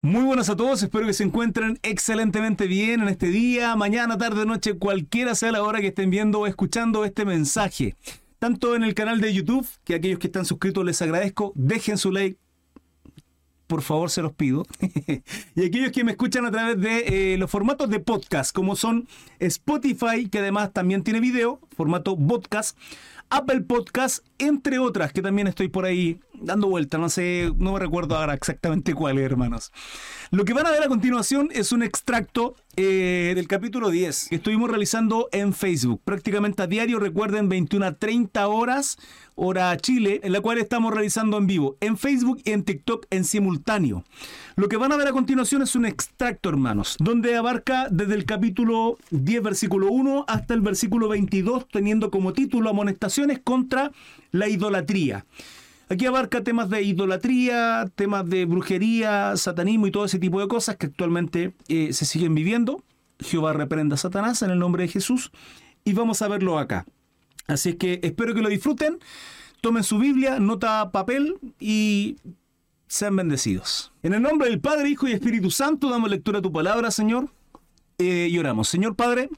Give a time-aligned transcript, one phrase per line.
[0.00, 4.46] Muy buenas a todos, espero que se encuentren excelentemente bien en este día, mañana, tarde,
[4.46, 7.96] noche, cualquiera sea la hora que estén viendo o escuchando este mensaje.
[8.38, 12.12] Tanto en el canal de YouTube, que aquellos que están suscritos les agradezco, dejen su
[12.12, 12.38] like,
[13.66, 14.64] por favor se los pido.
[15.56, 19.08] y aquellos que me escuchan a través de eh, los formatos de podcast, como son
[19.40, 22.78] Spotify, que además también tiene video, formato podcast,
[23.30, 27.78] Apple Podcast, entre otras, que también estoy por ahí dando vuelta, no sé, no me
[27.78, 29.72] recuerdo ahora exactamente cuáles, hermanos.
[30.30, 34.36] Lo que van a ver a continuación es un extracto eh, del capítulo 10 que
[34.36, 38.98] estuvimos realizando en Facebook, prácticamente a diario, recuerden, 21 a 30 horas,
[39.34, 43.24] hora Chile, en la cual estamos realizando en vivo, en Facebook y en TikTok en
[43.24, 44.04] simultáneo.
[44.56, 48.24] Lo que van a ver a continuación es un extracto, hermanos, donde abarca desde el
[48.24, 53.92] capítulo 10, versículo 1 hasta el versículo 22, teniendo como título amonestaciones contra
[54.30, 55.24] la idolatría.
[55.90, 60.76] Aquí abarca temas de idolatría, temas de brujería, satanismo y todo ese tipo de cosas
[60.76, 62.82] que actualmente eh, se siguen viviendo.
[63.20, 65.32] Jehová reprenda a Satanás en el nombre de Jesús
[65.84, 66.84] y vamos a verlo acá.
[67.46, 68.98] Así es que espero que lo disfruten,
[69.62, 72.16] tomen su Biblia, nota papel y
[72.86, 73.90] sean bendecidos.
[74.02, 77.30] En el nombre del Padre, Hijo y Espíritu Santo damos lectura a tu palabra, Señor,
[77.96, 78.68] eh, y oramos.
[78.68, 79.30] Señor Padre,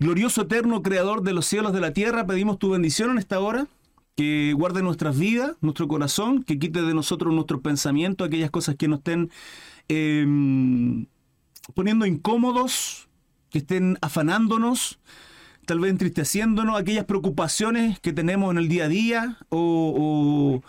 [0.00, 3.68] glorioso eterno Creador de los cielos de la tierra, pedimos tu bendición en esta hora
[4.18, 8.88] que guarde nuestras vidas, nuestro corazón, que quite de nosotros nuestros pensamientos, aquellas cosas que
[8.88, 9.30] nos estén
[9.86, 11.06] em,
[11.72, 13.08] poniendo incómodos,
[13.48, 14.98] que estén afanándonos,
[15.66, 20.68] tal vez entristeciéndonos, aquellas preocupaciones que tenemos en el día a día o, o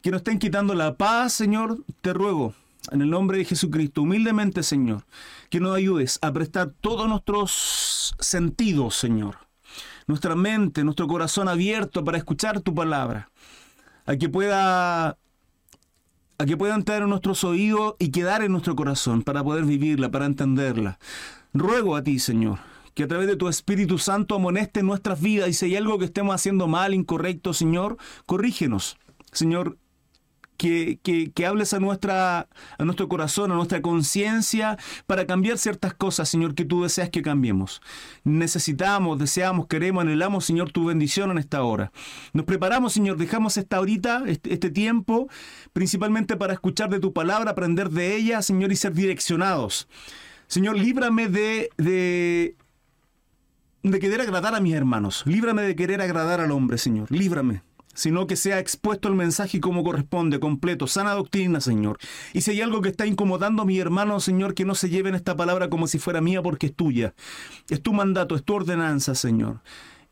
[0.00, 2.54] que nos estén quitando la paz, Señor, te ruego.
[2.92, 5.04] En el nombre de Jesucristo, humildemente, Señor,
[5.50, 9.45] que nos ayudes a prestar todos nuestros sentidos, Señor
[10.06, 13.30] nuestra mente, nuestro corazón abierto para escuchar tu palabra,
[14.04, 15.18] a que pueda
[16.38, 20.10] a que pueda entrar en nuestros oídos y quedar en nuestro corazón para poder vivirla,
[20.10, 20.98] para entenderla.
[21.54, 22.58] Ruego a ti, Señor,
[22.94, 26.04] que a través de tu Espíritu Santo amoneste nuestras vidas y si hay algo que
[26.04, 27.96] estemos haciendo mal, incorrecto, Señor,
[28.26, 28.98] corrígenos.
[29.32, 29.78] Señor,
[30.56, 30.98] que,
[31.34, 36.54] que, hables a, nuestra, a nuestro corazón, a nuestra conciencia, para cambiar ciertas cosas, Señor,
[36.54, 37.80] que tú deseas que cambiemos.
[38.24, 41.92] Necesitamos, deseamos, queremos, anhelamos, Señor, tu bendición en esta hora.
[42.32, 45.28] Nos preparamos, Señor, dejamos esta horita, este, este tiempo,
[45.72, 49.88] principalmente para escuchar de tu palabra, aprender de ella, Señor, y ser direccionados.
[50.46, 52.56] Señor, líbrame de, de,
[53.82, 55.22] de querer agradar a mis hermanos.
[55.26, 57.10] Líbrame de querer agradar al hombre, Señor.
[57.10, 57.62] Líbrame
[57.96, 61.98] sino que sea expuesto el mensaje como corresponde, completo, sana doctrina, Señor.
[62.32, 65.14] Y si hay algo que está incomodando a mi hermano, Señor, que no se lleven
[65.14, 67.14] esta palabra como si fuera mía porque es tuya.
[67.68, 69.60] Es tu mandato, es tu ordenanza, Señor.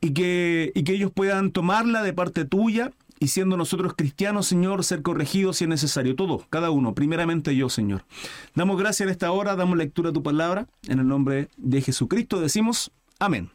[0.01, 2.91] Y que, y que ellos puedan tomarla de parte tuya
[3.21, 6.17] y siendo nosotros cristianos, Señor, ser corregidos si es necesario.
[6.17, 8.05] Todo, cada uno, primeramente yo, Señor.
[8.55, 10.67] Damos gracias en esta hora, damos lectura a tu palabra.
[10.89, 13.51] En el nombre de Jesucristo decimos amén.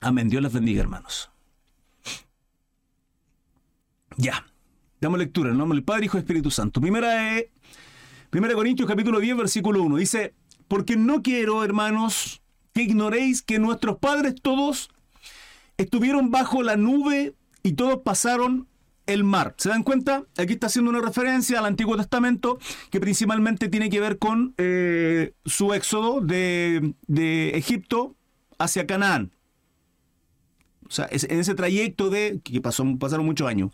[0.00, 0.28] Amén.
[0.28, 1.30] Dios les bendiga, hermanos.
[4.16, 4.46] Ya.
[5.00, 6.80] Damos lectura en nombre del Padre, Hijo Espíritu Santo.
[6.80, 7.12] Primera,
[8.30, 9.96] Primera Corintios capítulo 10, versículo 1.
[9.96, 10.34] Dice,
[10.68, 14.90] porque no quiero, hermanos, que ignoréis que nuestros padres todos
[15.76, 18.68] estuvieron bajo la nube y todos pasaron
[19.06, 19.54] el mar.
[19.58, 20.24] ¿Se dan cuenta?
[20.36, 22.58] Aquí está haciendo una referencia al Antiguo Testamento
[22.90, 28.16] que principalmente tiene que ver con eh, su éxodo de, de, Egipto
[28.58, 29.30] hacia Canaán.
[30.88, 33.70] O sea, en ese trayecto de que pasaron muchos años.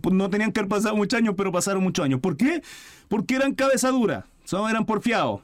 [0.00, 2.20] Pues, no tenían que haber pasado muchos años, pero pasaron muchos años.
[2.20, 2.62] ¿Por qué?
[3.08, 4.26] Porque eran cabeza dura,
[4.68, 5.40] eran porfiados.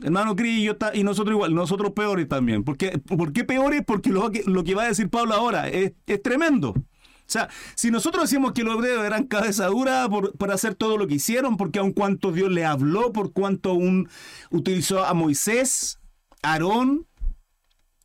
[0.00, 2.64] Hermano Cris y, y nosotros igual, nosotros peores también.
[2.64, 2.98] ¿Por qué,
[3.44, 3.82] peores?
[3.86, 5.92] Porque lo que, lo que va a decir Pablo ahora es,
[6.22, 6.70] tremendo.
[6.70, 11.06] O sea, si nosotros decimos que los hebreos eran cabeza dura por, hacer todo lo
[11.06, 14.08] que hicieron, porque aun cuanto Dios le habló, por cuanto un,
[14.50, 16.00] utilizó a Moisés,
[16.42, 17.06] Aarón,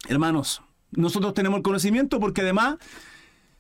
[0.08, 2.78] hermanos, nosotros tenemos el conocimiento porque además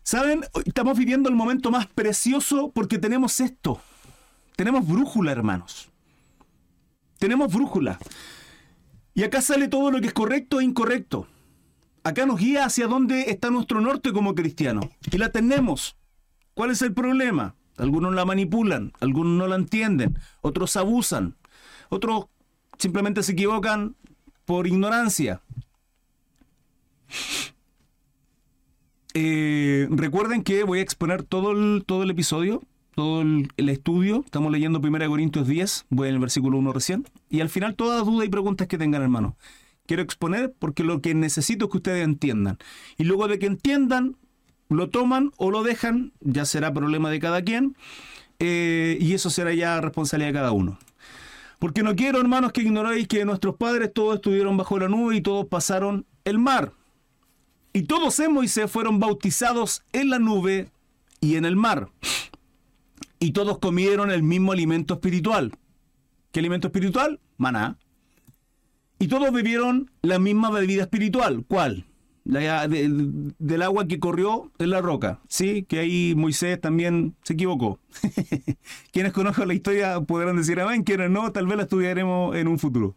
[0.08, 0.46] ¿Saben?
[0.64, 3.82] Estamos viviendo el momento más precioso porque tenemos esto.
[4.56, 5.92] Tenemos brújula, hermanos.
[7.20, 8.00] Tenemos brújula.
[9.14, 11.28] Y acá sale todo lo que es correcto e incorrecto.
[12.06, 14.80] Acá nos guía hacia dónde está nuestro norte como cristiano.
[15.12, 15.98] Y la tenemos.
[16.54, 17.56] ¿Cuál es el problema?
[17.76, 21.36] Algunos la manipulan, algunos no la entienden, otros abusan,
[21.90, 22.28] otros
[22.78, 23.98] simplemente se equivocan
[24.46, 25.42] por ignorancia.
[29.20, 32.62] Eh, recuerden que voy a exponer todo el, todo el episodio,
[32.94, 34.22] todo el, estudio.
[34.24, 37.04] Estamos leyendo 1 Corintios 10, voy en el versículo 1 recién.
[37.28, 39.36] Y al final todas las dudas y preguntas que tengan, hermano.
[39.88, 42.60] Quiero exponer porque lo que necesito es que ustedes entiendan.
[43.00, 44.18] Y luego de que entiendan,
[44.70, 47.76] lo toman o lo dejan, ya será problema de cada quien.
[48.38, 50.78] Eh, y eso será ya responsabilidad de cada uno.
[51.58, 55.22] Porque no quiero, hermanos, que ignoréis que nuestros padres todos estuvieron bajo la nube y
[55.22, 56.74] todos pasaron el mar.
[57.74, 60.70] Y todos en Moisés fueron bautizados en la nube
[61.22, 61.90] y en el mar.
[63.20, 65.54] Y todos comieron el mismo alimento espiritual.
[66.32, 67.20] ¿Qué alimento espiritual?
[67.38, 67.78] Maná.
[69.00, 71.46] Y todos bebieron la misma bebida espiritual.
[71.48, 71.86] ¿Cuál?
[72.24, 75.22] La, del agua que corrió en la roca.
[75.30, 77.80] Sí, que ahí Moisés también se equivocó.
[78.92, 82.60] Quienes conozcan la historia podrán decir amén, quienes no, tal vez la estudiaremos en un
[82.60, 82.96] futuro.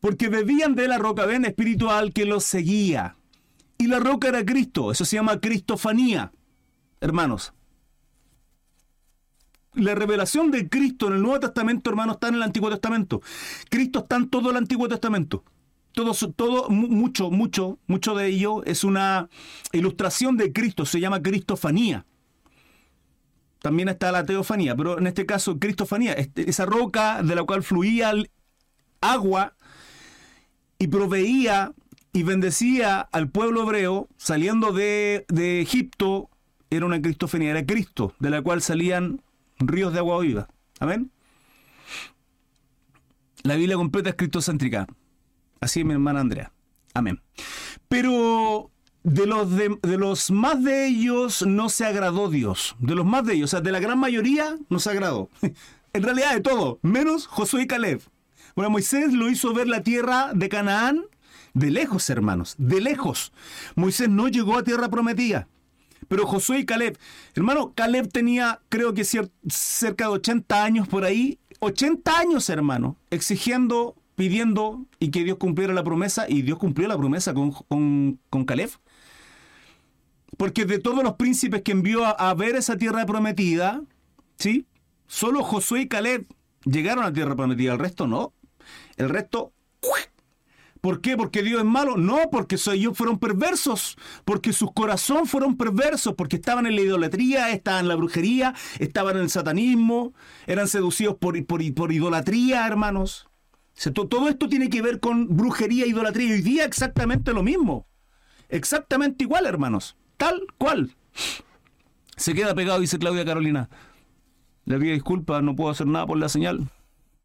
[0.00, 3.16] Porque bebían de la roca, ven, espiritual que los seguía.
[3.82, 6.30] Y la roca era Cristo, eso se llama cristofanía.
[7.00, 7.52] Hermanos,
[9.74, 13.22] la revelación de Cristo en el Nuevo Testamento, hermano, está en el Antiguo Testamento.
[13.68, 15.42] Cristo está en todo el Antiguo Testamento.
[15.94, 19.28] Todo, todo, mucho, mucho, mucho de ello es una
[19.72, 22.06] ilustración de Cristo, se llama cristofanía.
[23.58, 27.64] También está la teofanía, pero en este caso cristofanía, este, esa roca de la cual
[27.64, 28.12] fluía
[29.00, 29.56] agua
[30.78, 31.72] y proveía
[32.12, 36.28] y bendecía al pueblo hebreo saliendo de, de Egipto,
[36.70, 39.22] era una cristofanía, era Cristo, de la cual salían
[39.58, 40.48] ríos de agua viva.
[40.78, 41.10] Amén.
[43.42, 44.86] La Biblia completa es cristocéntrica.
[45.60, 46.52] Así es mi hermana Andrea.
[46.94, 47.20] Amén.
[47.88, 48.70] Pero
[49.02, 52.76] de los, de, los más de ellos no se agradó Dios.
[52.78, 55.30] De los más de ellos, o sea, de la gran mayoría no se agradó.
[55.92, 58.02] en realidad de todo, menos Josué y Caleb.
[58.54, 61.04] Bueno, Moisés lo hizo ver la tierra de Canaán
[61.54, 63.32] de lejos, hermanos, de lejos.
[63.74, 65.48] Moisés no llegó a tierra prometida.
[66.08, 66.98] Pero Josué y Caleb,
[67.34, 73.94] hermano, Caleb tenía creo que cerca de 80 años por ahí, 80 años, hermano, exigiendo,
[74.16, 78.70] pidiendo y que Dios cumpliera la promesa, y Dios cumplió la promesa con, con, Caleb.
[80.36, 83.82] Porque de todos los príncipes que envió a, ver esa tierra prometida,
[84.38, 84.66] ¿sí?
[85.06, 86.26] Solo Josué y Caleb
[86.64, 88.32] llegaron a tierra prometida, el resto no.
[88.96, 89.52] El resto
[90.82, 91.16] ¿Por qué?
[91.16, 91.96] ¿Porque Dios es malo?
[91.96, 97.50] No, porque ellos fueron perversos, porque sus corazones fueron perversos, porque estaban en la idolatría,
[97.50, 100.12] estaban en la brujería, estaban en el satanismo,
[100.44, 103.28] eran seducidos por, por, idolatría, hermanos.
[103.94, 106.30] todo esto tiene que ver con brujería e idolatría.
[106.30, 107.86] Y hoy día exactamente lo mismo.
[108.48, 109.96] Exactamente igual, hermanos.
[110.16, 110.96] Tal cual.
[112.16, 113.70] Se queda pegado, dice Claudia Carolina.
[114.64, 116.68] Le pido disculpas, no puedo hacer nada por la señal.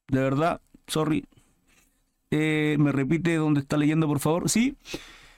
[0.09, 1.25] De verdad, sorry.
[2.31, 4.49] Eh, ¿Me repite dónde está leyendo, por favor?
[4.49, 4.75] Sí.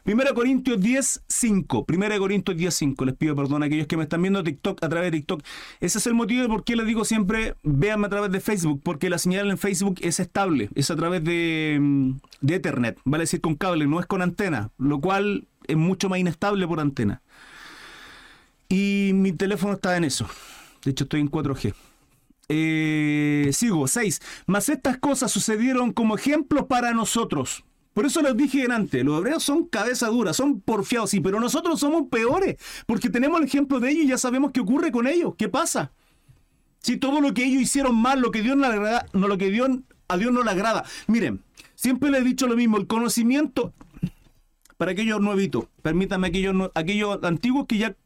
[0.06, 1.86] 1 Corintios 10, 5.
[1.88, 3.06] 1 Corintios 10, 5.
[3.06, 5.44] Les pido perdón a aquellos que me están viendo TikTok a través de TikTok.
[5.80, 8.82] Ese es el motivo de por qué les digo siempre, véanme a través de Facebook,
[8.84, 13.24] porque la señal en Facebook es estable, es a través de, mm, de Ethernet, vale
[13.24, 17.22] decir con cable, no es con antena, lo cual es mucho más inestable por antena.
[18.68, 20.28] Y mi teléfono está en eso.
[20.84, 21.74] De hecho, estoy en 4G.
[22.50, 24.22] Eh, sigo, 6.
[24.48, 27.64] Mas estas cosas sucedieron como ejemplos para nosotros.
[27.94, 31.80] Por eso les dije antes, los hebreos son cabeza dura, son porfiados, sí, pero nosotros
[31.80, 32.56] somos peores,
[32.86, 35.92] porque tenemos el ejemplo de ellos y ya sabemos qué ocurre con ellos, qué pasa.
[36.80, 39.50] Si todo lo que ellos hicieron mal, lo que Dios no, agrada, no lo que
[39.50, 39.70] Dios,
[40.08, 40.86] a Dios no le agrada.
[41.08, 41.42] Miren,
[41.76, 43.74] siempre les he dicho lo mismo, el conocimiento,
[44.78, 47.98] para aquellos nuevitos, permítanme aquellos, aquellos antiguos que ya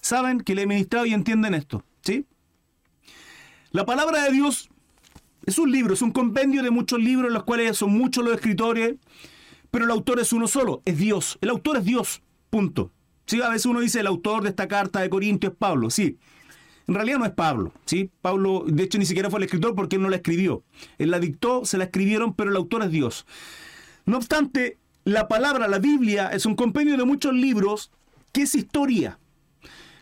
[0.00, 2.24] saben que le he ministrado y entienden esto, ¿sí?
[3.72, 4.68] La palabra de Dios
[5.46, 8.34] es un libro, es un compendio de muchos libros en los cuales son muchos los
[8.34, 8.96] escritores,
[9.70, 11.38] pero el autor es uno solo, es Dios.
[11.40, 12.92] El autor es Dios, punto.
[13.24, 16.18] Sí, a veces uno dice el autor de esta carta de Corintios es Pablo, sí.
[16.86, 18.10] En realidad no es Pablo, ¿sí?
[18.20, 20.62] Pablo, de hecho, ni siquiera fue el escritor porque él no la escribió.
[20.98, 23.24] Él la dictó, se la escribieron, pero el autor es Dios.
[24.04, 27.90] No obstante, la palabra, la Biblia, es un compendio de muchos libros
[28.32, 29.18] que es historia.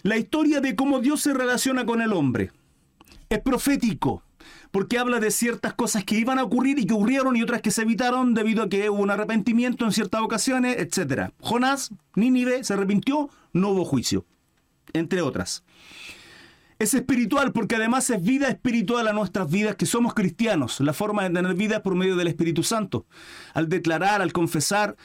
[0.03, 2.51] La historia de cómo Dios se relaciona con el hombre
[3.31, 4.25] es profético,
[4.73, 7.71] porque habla de ciertas cosas que iban a ocurrir y que ocurrieron y otras que
[7.71, 11.31] se evitaron debido a que hubo un arrepentimiento en ciertas ocasiones, etc.
[11.41, 14.27] Jonás, Nínive, se arrepintió, no hubo juicio,
[14.93, 15.63] entre otras.
[16.81, 20.81] Es espiritual porque además es vida espiritual a nuestras vidas que somos cristianos.
[20.81, 23.07] La forma de tener vida es por medio del Espíritu Santo.
[23.55, 24.97] Al declarar, al confesar,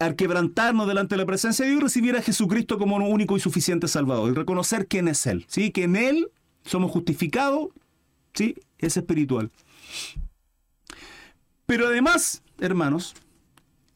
[0.00, 3.86] al quebrantarnos delante de la presencia de Dios, recibir a Jesucristo como único y suficiente
[3.86, 5.44] Salvador y reconocer quién es Él.
[5.48, 5.70] ¿sí?
[5.70, 6.30] Que en Él
[6.66, 7.68] somos justificados,
[8.34, 8.56] ¿sí?
[8.78, 9.50] Es espiritual.
[11.64, 13.14] Pero además, hermanos,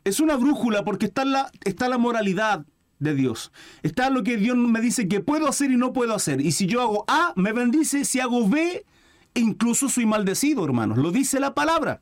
[0.04, 2.64] es una brújula porque está la, está la moralidad
[2.98, 3.52] de Dios.
[3.82, 6.40] Está lo que Dios me dice que puedo hacer y no puedo hacer.
[6.40, 8.04] Y si yo hago A, me bendice.
[8.04, 8.84] Si hago B,
[9.34, 10.98] incluso soy maldecido, hermanos.
[10.98, 12.00] Lo dice la palabra.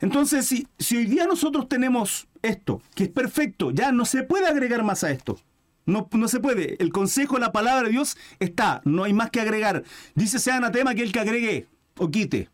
[0.00, 4.46] Entonces, si, si hoy día nosotros tenemos esto, que es perfecto, ya no se puede
[4.46, 5.38] agregar más a esto.
[5.86, 6.76] No, se puede.
[6.82, 8.80] El consejo la palabra de Dios está.
[8.84, 9.82] No hay más que agregar.
[10.14, 11.66] Dice sea anatema que el que agregue
[11.98, 12.48] o quite.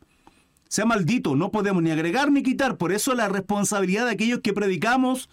[0.69, 2.77] sea maldito, no podemos ni agregar ni quitar.
[2.77, 5.29] Por eso la responsabilidad de aquellos que predicamos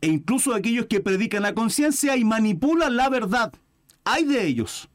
[0.00, 3.52] e incluso de aquellos que predican la conciencia y manipulan la verdad.
[4.04, 4.88] Hay de ellos.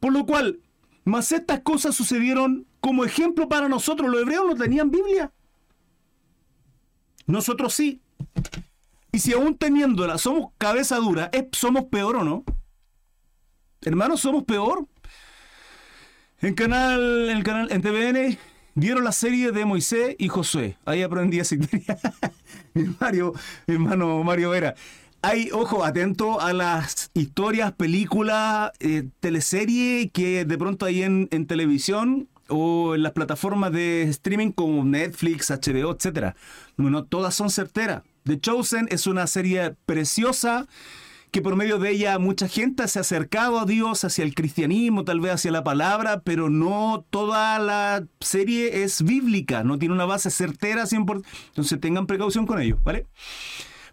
[0.00, 0.60] Por lo cual,
[1.04, 4.10] más estas cosas sucedieron como ejemplo para nosotros.
[4.10, 5.32] Los hebreos no tenían Biblia.
[7.26, 8.01] Nosotros sí.
[9.14, 12.44] Y si aún teniéndola somos cabeza dura, ¿somos peor o no?
[13.82, 14.86] Hermanos, ¿somos peor?
[16.40, 18.38] En canal, en canal, en TVN,
[18.74, 20.78] dieron la serie de Moisés y Josué.
[20.86, 21.44] Ahí aprendí a
[23.00, 23.34] Mario,
[23.66, 24.74] hermano Mario Vera.
[25.20, 31.46] Hay, ojo, atento a las historias, películas, eh, teleseries que de pronto hay en, en
[31.46, 36.34] televisión o en las plataformas de streaming como Netflix, HBO, etc.
[36.78, 38.02] Bueno, todas son certeras.
[38.24, 40.66] The Chosen es una serie preciosa
[41.32, 45.04] que por medio de ella mucha gente se ha acercado a Dios, hacia el cristianismo,
[45.04, 50.04] tal vez hacia la palabra, pero no toda la serie es bíblica, no tiene una
[50.04, 51.24] base certera 100%.
[51.48, 53.06] Entonces tengan precaución con ello, ¿vale?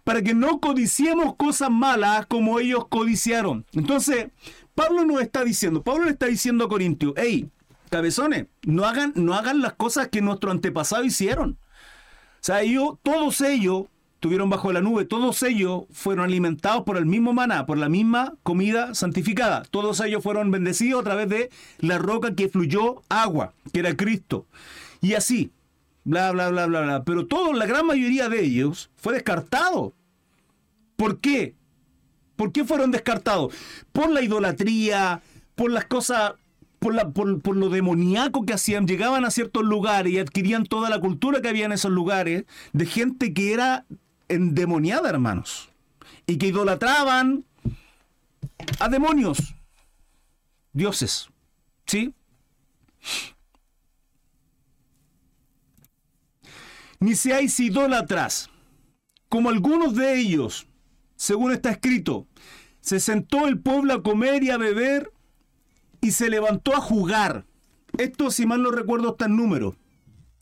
[0.04, 3.64] Para que no codiciemos cosas malas como ellos codiciaron.
[3.72, 4.28] Entonces,
[4.74, 7.48] Pablo nos está diciendo, Pablo le está diciendo a Corintios, hey,
[7.88, 11.52] cabezones, no hagan, no hagan las cosas que nuestro antepasado hicieron.
[11.52, 13.84] O sea, ellos, todos ellos
[14.20, 18.34] tuvieron bajo la nube, todos ellos fueron alimentados por el mismo maná, por la misma
[18.42, 19.62] comida santificada.
[19.70, 24.46] Todos ellos fueron bendecidos a través de la roca que fluyó agua, que era Cristo.
[25.00, 25.50] Y así,
[26.04, 27.04] bla, bla, bla, bla, bla.
[27.04, 29.94] Pero todo, la gran mayoría de ellos fue descartado.
[30.96, 31.54] ¿Por qué?
[32.36, 33.54] ¿Por qué fueron descartados?
[33.92, 35.22] Por la idolatría,
[35.54, 36.34] por las cosas
[36.78, 40.98] por, la, por, lo demoníaco que hacían, llegaban a ciertos lugares y adquirían toda la
[40.98, 43.84] cultura que había en esos lugares de gente que era
[44.30, 45.68] endemoniada, hermanos,
[46.26, 47.44] y que idolatraban
[48.78, 49.54] a demonios,
[50.72, 51.28] dioses,
[51.86, 52.14] ¿sí?
[57.00, 58.50] Ni seáis idólatras,
[59.28, 60.66] como algunos de ellos,
[61.16, 62.26] según está escrito,
[62.80, 65.12] se sentó el pueblo a comer y a beber
[66.00, 67.46] y se levantó a jugar.
[67.98, 69.76] Esto, si mal no recuerdo, está en número.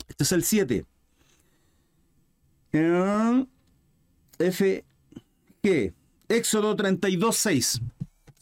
[0.09, 0.87] Este es el 7.
[2.73, 3.47] F.
[4.39, 5.93] G.
[6.29, 7.81] Éxodo 32, 6.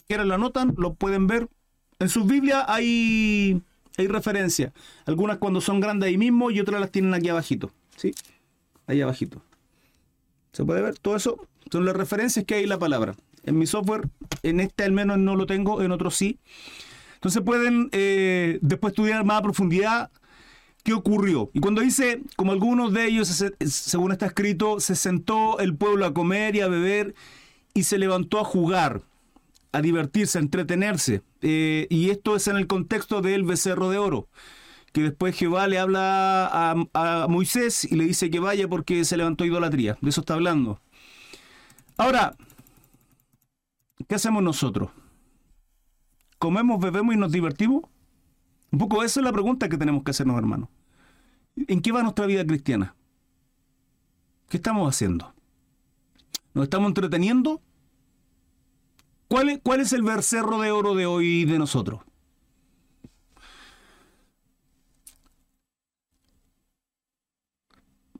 [0.06, 0.74] ¿Quieren la anotan?
[0.76, 1.48] Lo pueden ver.
[1.98, 3.62] En sus Biblias hay,
[3.96, 4.72] hay referencia.
[5.06, 7.70] Algunas cuando son grandes ahí mismo y otras las tienen aquí abajito.
[7.96, 8.14] ¿Sí?
[8.86, 9.42] Ahí abajito.
[10.52, 10.98] ¿Se puede ver?
[10.98, 13.14] Todo eso son las referencias que hay en la palabra.
[13.44, 14.08] En mi software,
[14.42, 16.38] en este al menos no lo tengo, en otros sí.
[17.14, 20.10] Entonces pueden eh, después estudiar más a profundidad
[20.86, 21.50] qué ocurrió.
[21.52, 26.14] Y cuando dice, como algunos de ellos, según está escrito, se sentó el pueblo a
[26.14, 27.14] comer y a beber
[27.74, 29.02] y se levantó a jugar,
[29.72, 31.22] a divertirse, a entretenerse.
[31.42, 34.28] Eh, y esto es en el contexto del becerro de oro
[34.92, 39.18] que después Jehová le habla a, a, Moisés y le dice que vaya porque se
[39.18, 39.98] levantó idolatría.
[40.00, 40.80] De eso está hablando.
[41.98, 42.34] Ahora,
[44.08, 44.88] ¿qué hacemos nosotros?
[46.38, 47.82] comemos, bebemos y nos divertimos?
[48.70, 50.68] Un poco esa es la pregunta que tenemos que hacernos, hermanos.
[51.56, 52.94] ¿En qué va nuestra vida cristiana?
[54.48, 55.34] ¿Qué estamos haciendo?
[56.54, 57.60] ¿Nos estamos entreteniendo?
[59.28, 62.00] ¿Cuál es, el vercerro de oro de hoy de nosotros?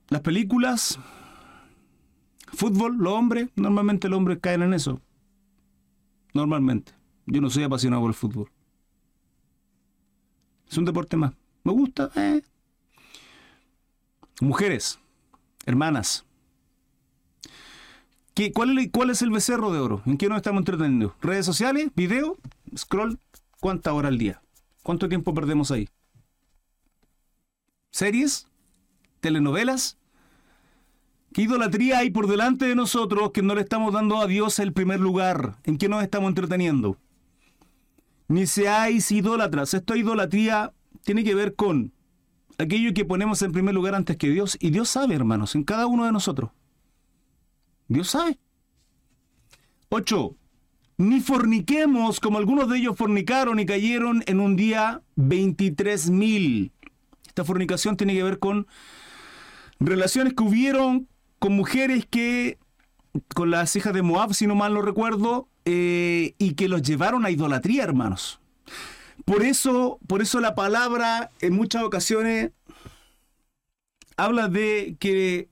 [0.09, 0.99] Las películas,
[2.53, 5.01] fútbol, los hombres, normalmente los hombres caen en eso.
[6.35, 6.93] Normalmente.
[7.27, 8.51] Yo no soy apasionado por el fútbol.
[10.69, 11.33] Es un deporte más.
[11.65, 12.11] Me gusta.
[12.15, 12.43] Eh.
[14.41, 14.99] Mujeres,
[15.65, 16.25] hermanas.
[18.35, 20.03] ¿Qué, cuál, es, ¿Cuál es el becerro de oro?
[20.05, 21.15] ¿En qué nos estamos entreteniendo?
[21.23, 21.91] ¿Redes sociales?
[21.95, 22.37] ¿Video?
[22.77, 23.19] ¿Scroll?
[23.61, 24.43] ¿Cuánta hora al día?
[24.83, 25.89] ¿Cuánto tiempo perdemos ahí?
[27.91, 28.47] ¿Series?
[29.21, 29.97] ¿Telenovelas?
[31.33, 34.73] ¿Qué idolatría hay por delante de nosotros que no le estamos dando a Dios el
[34.73, 35.57] primer lugar?
[35.65, 36.99] ¿En qué nos estamos entreteniendo?
[38.29, 39.75] ni seáis idólatras.
[39.75, 40.73] Esta idolatría
[41.05, 41.93] tiene que ver con
[42.59, 44.57] aquello que ponemos en primer lugar antes que Dios.
[44.61, 46.51] Y Dios sabe, hermanos, en cada uno de nosotros.
[47.89, 48.39] Dios sabe.
[49.89, 50.35] 8.
[50.99, 56.73] Ni forniquemos como algunos de ellos fornicaron y cayeron en un día 23 mil.
[57.27, 58.67] Esta fornicación tiene que ver con
[59.79, 61.09] relaciones que hubieron
[61.39, 62.59] con mujeres que,
[63.35, 67.27] con las hijas de Moab, si no mal no recuerdo, eh, y que los llevaron
[67.27, 68.41] a idolatría, hermanos.
[69.25, 72.53] Por eso, por eso la palabra en muchas ocasiones
[74.17, 75.49] habla de que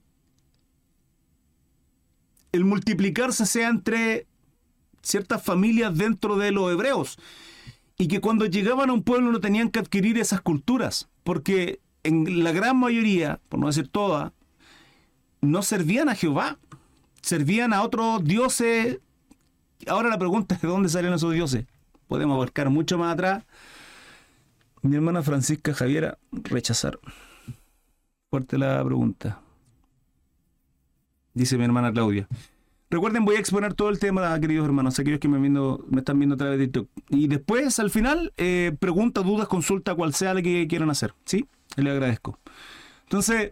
[2.51, 4.27] el multiplicarse sea entre
[5.01, 7.17] ciertas familias dentro de los hebreos
[7.97, 12.43] y que cuando llegaban a un pueblo no tenían que adquirir esas culturas, porque en
[12.43, 14.31] la gran mayoría, por no decir todas,
[15.41, 16.57] no servían a Jehová,
[17.21, 18.99] servían a otros dioses.
[19.87, 21.65] Ahora la pregunta es de dónde salen esos dioses.
[22.07, 23.43] Podemos buscar mucho más atrás.
[24.81, 26.99] Mi hermana Francisca Javiera, rechazar.
[28.29, 29.41] Fuerte la pregunta.
[31.33, 32.27] Dice mi hermana Claudia.
[32.89, 36.19] Recuerden, voy a exponer todo el tema, queridos hermanos, aquellos que me, viendo, me están
[36.19, 36.89] viendo a través de TikTok.
[37.09, 41.13] Y después, al final, eh, pregunta, dudas, consulta, cual sea lo que quieran hacer.
[41.25, 41.47] ¿Sí?
[41.75, 42.39] Le agradezco.
[43.03, 43.51] Entonces,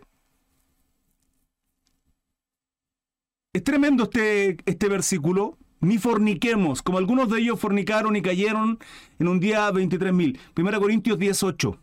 [3.54, 5.58] es tremendo este, este versículo.
[5.84, 8.80] Ni forniquemos, como algunos de ellos fornicaron y cayeron
[9.20, 10.40] en un día 23.000.
[10.56, 11.78] 1 Corintios 18.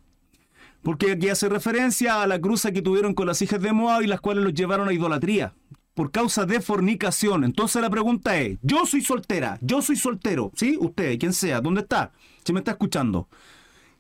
[0.83, 4.07] Porque aquí hace referencia a la cruza que tuvieron con las hijas de Moab y
[4.07, 5.53] las cuales los llevaron a idolatría
[5.93, 7.45] por causa de fornicación.
[7.45, 10.79] Entonces la pregunta es, yo soy soltera, yo soy soltero, ¿sí?
[10.81, 12.13] Usted, quien sea, ¿dónde está?
[12.43, 13.29] Si me está escuchando.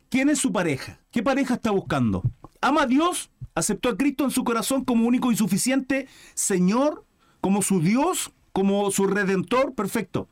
[0.08, 0.98] ¿Quién es su pareja?
[1.10, 2.22] ¿Qué pareja está buscando?
[2.62, 3.28] ¿Ama a Dios?
[3.54, 7.04] ¿Aceptó a Cristo en su corazón como único y suficiente Señor?
[7.42, 8.32] ¿Como su Dios?
[8.52, 9.74] ¿Como su Redentor?
[9.74, 10.28] Perfecto.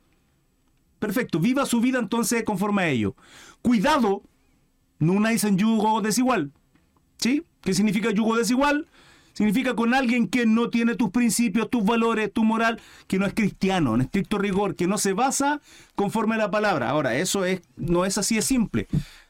[0.99, 1.39] Perfecto.
[1.39, 3.15] Viva su vida entonces conforme a ello.
[3.63, 4.23] Cuidado,
[4.99, 6.53] no unáis en yugo desigual.
[7.19, 7.45] ¿Sí?
[7.63, 8.87] ¿Qué significa yugo desigual?
[9.33, 13.35] Significa con alguien que no tiene tus principios, tus valores, tu moral, que no es
[13.35, 15.61] cristiano, en estricto rigor, que no se basa
[15.95, 16.91] conforme a la palabra.
[16.91, 18.89] Ahora, eso es, no es así de simple.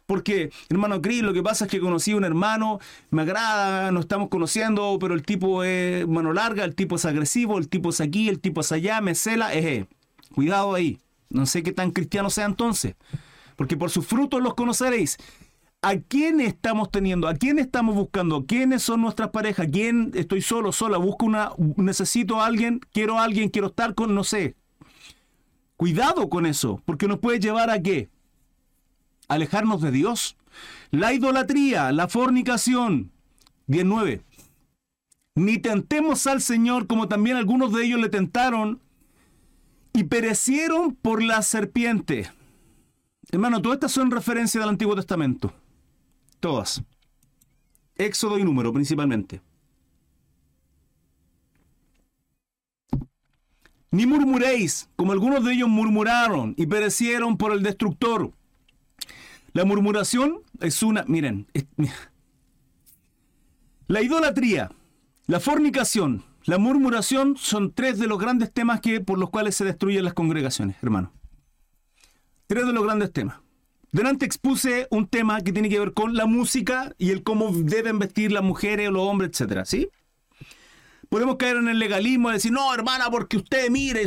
[0.08, 4.06] Porque, hermano Cris, lo que pasa es que conocí a un hermano, me agrada, nos
[4.06, 8.00] estamos conociendo, pero el tipo es mano larga, el tipo es agresivo, el tipo es
[8.00, 9.86] aquí, el tipo es allá, me cela, eje.
[10.34, 10.98] Cuidado ahí.
[11.28, 12.94] No sé qué tan cristiano sea entonces.
[13.54, 15.18] Porque por sus frutos los conoceréis.
[15.82, 17.28] ¿A quién estamos teniendo?
[17.28, 18.46] ¿A quién estamos buscando?
[18.46, 19.68] ¿Quiénes son nuestras parejas?
[19.70, 20.96] ¿Quién estoy solo, sola?
[20.96, 24.56] Busco una, necesito a alguien, quiero a alguien, quiero estar con, no sé.
[25.76, 28.08] Cuidado con eso, porque nos puede llevar a qué?
[29.28, 30.36] Alejarnos de Dios.
[30.90, 33.12] La idolatría, la fornicación.
[33.66, 34.22] 19.
[35.34, 38.80] Ni tentemos al Señor como también algunos de ellos le tentaron
[39.92, 42.30] y perecieron por la serpiente.
[43.30, 45.52] Hermano, todas estas son referencias del Antiguo Testamento.
[46.40, 46.82] Todas.
[47.96, 49.42] Éxodo y número principalmente.
[53.90, 58.32] Ni murmuréis, como algunos de ellos murmuraron y perecieron por el destructor.
[59.58, 61.48] La murmuración es una, miren,
[63.88, 64.70] la idolatría,
[65.26, 69.64] la fornicación, la murmuración son tres de los grandes temas que, por los cuales se
[69.64, 71.12] destruyen las congregaciones, hermano.
[72.46, 73.38] Tres de los grandes temas.
[73.90, 77.98] Delante expuse un tema que tiene que ver con la música y el cómo deben
[77.98, 79.88] vestir las mujeres o los hombres, etcétera, ¿sí?
[81.08, 84.04] Podemos caer en el legalismo y decir, no, hermana, porque usted mire,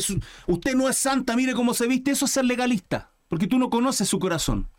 [0.48, 2.12] usted no es santa, mire cómo se viste.
[2.12, 4.70] Eso es ser legalista, porque tú no conoces su corazón.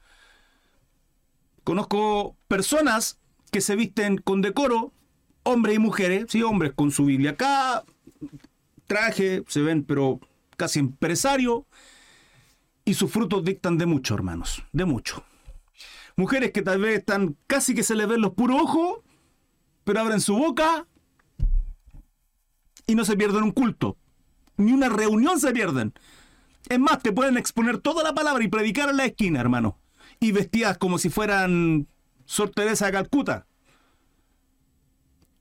[1.65, 3.19] Conozco personas
[3.51, 4.93] que se visten con decoro,
[5.45, 7.85] hombres y mujeres, sí, hombres con su Biblia acá,
[8.87, 10.21] traje, se ven, pero
[10.57, 11.67] casi empresario,
[12.85, 15.25] y sus frutos dictan de mucho, hermanos, de mucho.
[16.17, 19.01] Mujeres que tal vez están casi que se les ven los puros ojos,
[19.85, 20.87] pero abren su boca
[22.87, 23.97] y no se pierden un culto.
[24.57, 25.95] Ni una reunión se pierden.
[26.69, 29.79] Es más, te pueden exponer toda la palabra y predicar en la esquina, hermano.
[30.23, 31.89] Y vestidas como si fueran
[32.25, 33.47] Sor Teresa de Calcuta.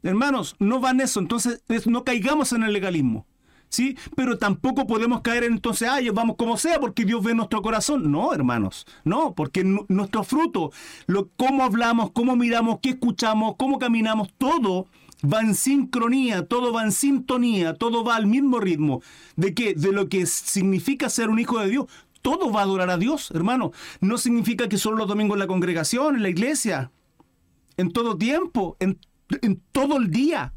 [0.01, 1.19] Hermanos, no van eso.
[1.19, 3.27] Entonces, no caigamos en el legalismo.
[3.69, 3.95] ¿sí?
[4.15, 8.11] Pero tampoco podemos caer en entonces, ay, vamos como sea, porque Dios ve nuestro corazón.
[8.11, 10.71] No, hermanos, no, porque nuestro fruto,
[11.05, 14.87] lo, cómo hablamos, cómo miramos, qué escuchamos, cómo caminamos, todo
[15.23, 19.03] va en sincronía, todo va en sintonía, todo va al mismo ritmo.
[19.35, 19.73] ¿De qué?
[19.75, 21.85] De lo que significa ser un hijo de Dios.
[22.21, 23.71] Todo va a adorar a Dios, hermano.
[23.99, 26.91] No significa que solo los domingos en la congregación, en la iglesia,
[27.77, 28.99] en todo tiempo, en,
[29.71, 30.53] todo el día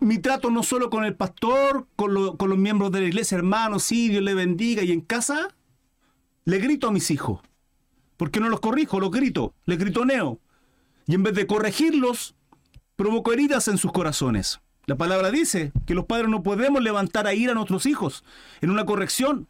[0.00, 4.10] mi trato no solo con el pastor, con, los miembros de la iglesia, hermanos, sí,
[4.10, 5.56] Dios le bendiga, y en casa
[6.44, 7.40] le grito a mis hijos.
[8.18, 9.00] porque no los corrijo?
[9.00, 10.40] Los grito, les gritoneo.
[11.06, 12.34] Y en vez de corregirlos,
[12.96, 14.60] provoco heridas en sus corazones.
[14.86, 18.24] La palabra dice que los padres no podemos levantar a ir a nuestros hijos
[18.60, 19.48] en una corrección.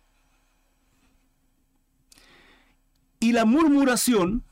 [3.21, 4.45] Y la murmuración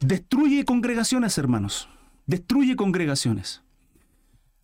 [0.00, 1.88] destruye congregaciones, hermanos.
[2.26, 3.62] Destruye congregaciones.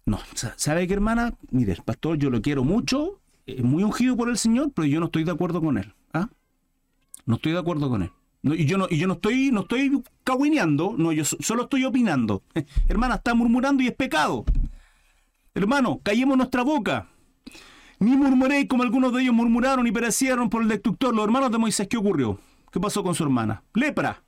[0.07, 0.19] No,
[0.57, 1.35] ¿sabe qué, hermana?
[1.51, 5.01] Mire, el pastor yo lo quiero mucho, es muy ungido por el Señor, pero yo
[5.01, 5.95] no estoy de acuerdo con él.
[6.15, 6.29] ¿ah?
[7.27, 8.11] No estoy de acuerdo con él.
[8.43, 12.43] y yo no, y yo no estoy, no estoy caguineando, no, yo solo estoy opinando.
[12.89, 14.45] hermana, está murmurando y es pecado.
[15.55, 17.09] Hermano, callemos nuestra boca.
[17.99, 21.15] Ni murmuréis como algunos de ellos murmuraron y perecieron por el destructor.
[21.15, 22.39] Los hermanos de Moisés, ¿qué ocurrió?
[22.73, 23.63] ¿Qué pasó con su hermana?
[23.75, 24.23] Lepra.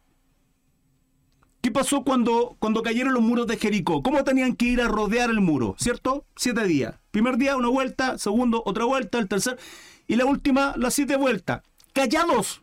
[1.61, 4.03] ¿Qué pasó cuando, cuando cayeron los muros de Jericó?
[4.03, 5.76] ¿Cómo tenían que ir a rodear el muro?
[5.79, 6.24] ¿Cierto?
[6.37, 6.94] Siete días.
[7.11, 8.16] Primer día, una vuelta.
[8.16, 9.18] Segundo, otra vuelta.
[9.18, 9.59] El tercer.
[10.07, 11.62] Y la última, las siete vueltas.
[11.92, 12.62] Callados.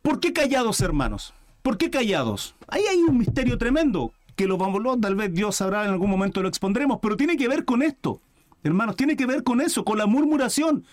[0.00, 1.34] ¿Por qué callados, hermanos?
[1.62, 2.54] ¿Por qué callados?
[2.68, 6.40] Ahí hay un misterio tremendo que lo vamos, tal vez Dios sabrá en algún momento
[6.40, 8.22] lo expondremos, pero tiene que ver con esto.
[8.62, 10.84] Hermanos, tiene que ver con eso, con la murmuración.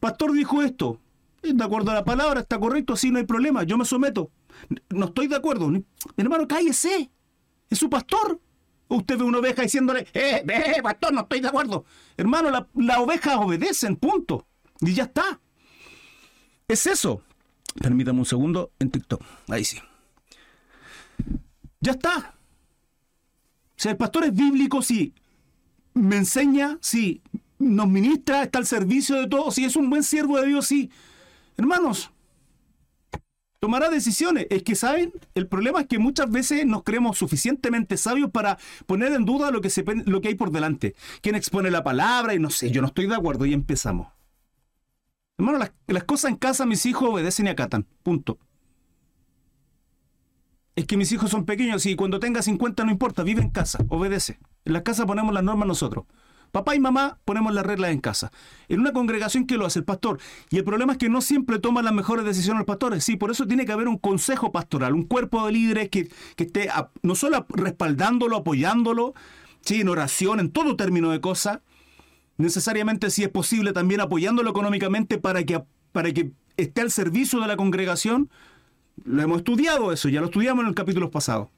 [0.00, 0.98] Pastor dijo esto.
[1.42, 4.30] De acuerdo a la palabra, está correcto, así no hay problema, yo me someto.
[4.90, 5.68] No estoy de acuerdo.
[5.68, 5.84] Mi
[6.16, 7.10] hermano, cállese.
[7.68, 8.40] Es su pastor.
[8.88, 11.84] Usted ve una oveja diciéndole, eh, eh, pastor, no estoy de acuerdo.
[12.16, 14.46] Hermano, la, la oveja obedecen, punto.
[14.80, 15.40] Y ya está.
[16.66, 17.22] Es eso.
[17.80, 19.22] Permítame un segundo en TikTok.
[19.48, 19.78] Ahí sí.
[21.80, 22.34] Ya está.
[23.76, 25.14] Sea, el pastor es bíblico, sí.
[25.94, 27.22] Me enseña, sí.
[27.58, 29.64] Nos ministra, está al servicio de todos, sí.
[29.64, 30.90] Es un buen siervo de Dios, sí.
[31.60, 32.10] Hermanos,
[33.58, 34.46] tomará decisiones.
[34.48, 35.12] Es que, ¿saben?
[35.34, 39.60] El problema es que muchas veces nos creemos suficientemente sabios para poner en duda lo
[39.60, 40.94] que, se, lo que hay por delante.
[41.20, 42.32] ¿Quién expone la palabra?
[42.32, 44.08] Y no sé, yo no estoy de acuerdo y empezamos.
[45.36, 47.86] Hermano, las, las cosas en casa mis hijos obedecen y acatan.
[48.02, 48.38] Punto.
[50.76, 53.84] Es que mis hijos son pequeños y cuando tenga 50 no importa, vive en casa,
[53.90, 54.38] obedece.
[54.64, 56.06] En la casa ponemos las normas nosotros.
[56.52, 58.32] Papá y mamá ponemos las reglas en casa.
[58.68, 60.18] En una congregación que lo hace el pastor.
[60.50, 63.04] Y el problema es que no siempre toman las mejores decisiones los pastores.
[63.04, 66.68] Sí, por eso tiene que haber un consejo pastoral, un cuerpo de líderes que, esté
[67.02, 69.14] no solo respaldándolo, apoyándolo,
[69.62, 71.60] sí, en oración, en todo término de cosas.
[72.36, 77.46] Necesariamente, si es posible, también apoyándolo económicamente para que, para que esté al servicio de
[77.46, 78.30] la congregación
[79.04, 81.50] lo hemos estudiado eso, ya lo estudiamos en el capítulo pasado.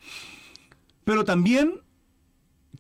[1.05, 1.81] Pero también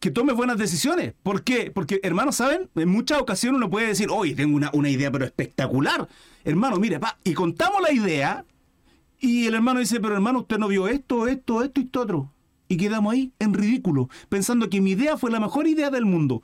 [0.02, 1.14] que tome buenas decisiones.
[1.22, 1.70] ¿Por qué?
[1.70, 2.68] Porque, hermanos, ¿saben?
[2.74, 6.08] En muchas ocasiones uno puede decir, oye, tengo una, una idea, pero espectacular.
[6.42, 8.44] Hermano, mire, pa, y contamos la idea,
[9.20, 12.32] y el hermano dice, pero hermano, usted no vio esto, esto, esto y esto otro.
[12.66, 16.42] Y quedamos ahí en ridículo, pensando que mi idea fue la mejor idea del mundo.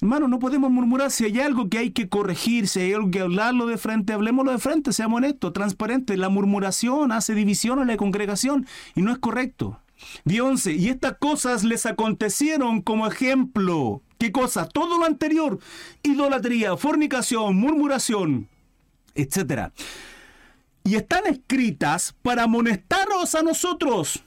[0.00, 3.20] Hermano, no podemos murmurar si hay algo que hay que corregir, si hay algo que
[3.20, 6.18] hablarlo de frente, hablemoslo de frente, seamos honestos, transparentes.
[6.18, 9.78] La murmuración hace división en la congregación y no es correcto.
[10.24, 10.72] Di 11.
[10.72, 14.02] Y estas cosas les acontecieron como ejemplo.
[14.18, 14.68] ¿Qué cosa?
[14.68, 15.58] Todo lo anterior.
[16.02, 18.48] Idolatría, fornicación, murmuración,
[19.14, 19.72] etc.
[20.84, 24.24] Y están escritas para amonestarnos a nosotros,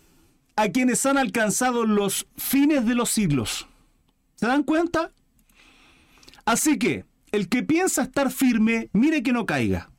[0.56, 3.68] a quienes han alcanzado los fines de los siglos.
[4.36, 5.12] ¿Se dan cuenta?
[6.46, 9.90] Así que, el que piensa estar firme, mire que no caiga.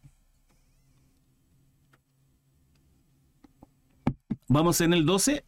[4.48, 5.44] Vamos en el 12.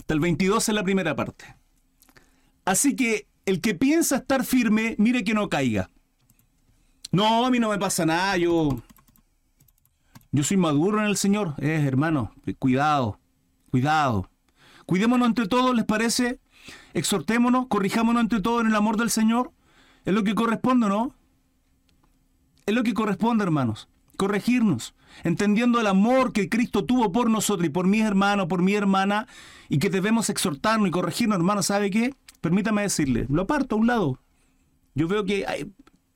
[0.00, 1.44] Hasta el 22 en la primera parte.
[2.64, 5.90] Así que el que piensa estar firme, mire que no caiga.
[7.12, 8.82] No, a mí no me pasa nada, yo
[10.32, 11.52] yo soy maduro en el Señor.
[11.58, 13.20] Eh, hermano, cuidado,
[13.70, 14.30] cuidado.
[14.86, 16.40] Cuidémonos entre todos, ¿les parece?
[16.94, 19.52] exhortémonos, corrijámonos entre todos en el amor del Señor.
[20.06, 21.14] Es lo que corresponde, ¿no?
[22.64, 23.90] Es lo que corresponde, hermanos.
[24.16, 28.74] Corregirnos, entendiendo el amor que Cristo tuvo por nosotros y por mis hermanos, por mi
[28.74, 29.26] hermana,
[29.68, 31.62] y que debemos exhortarnos y corregirnos, hermano.
[31.62, 32.14] ¿Sabe qué?
[32.40, 34.18] Permítame decirle, lo aparto a un lado.
[34.94, 35.44] Yo veo que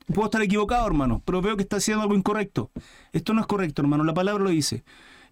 [0.07, 2.71] puedo estar equivocado, hermano, pero veo que está haciendo algo incorrecto.
[3.13, 4.03] Esto no es correcto, hermano.
[4.03, 4.83] La palabra lo dice.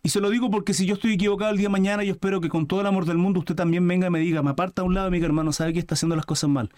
[0.06, 2.42] Y se lo digo porque si yo estoy equivocado el día de mañana, yo espero
[2.42, 4.82] que con todo el amor del mundo usted también venga y me diga, me aparta
[4.82, 6.70] a un lado, amigo hermano, sabe que está haciendo las cosas mal.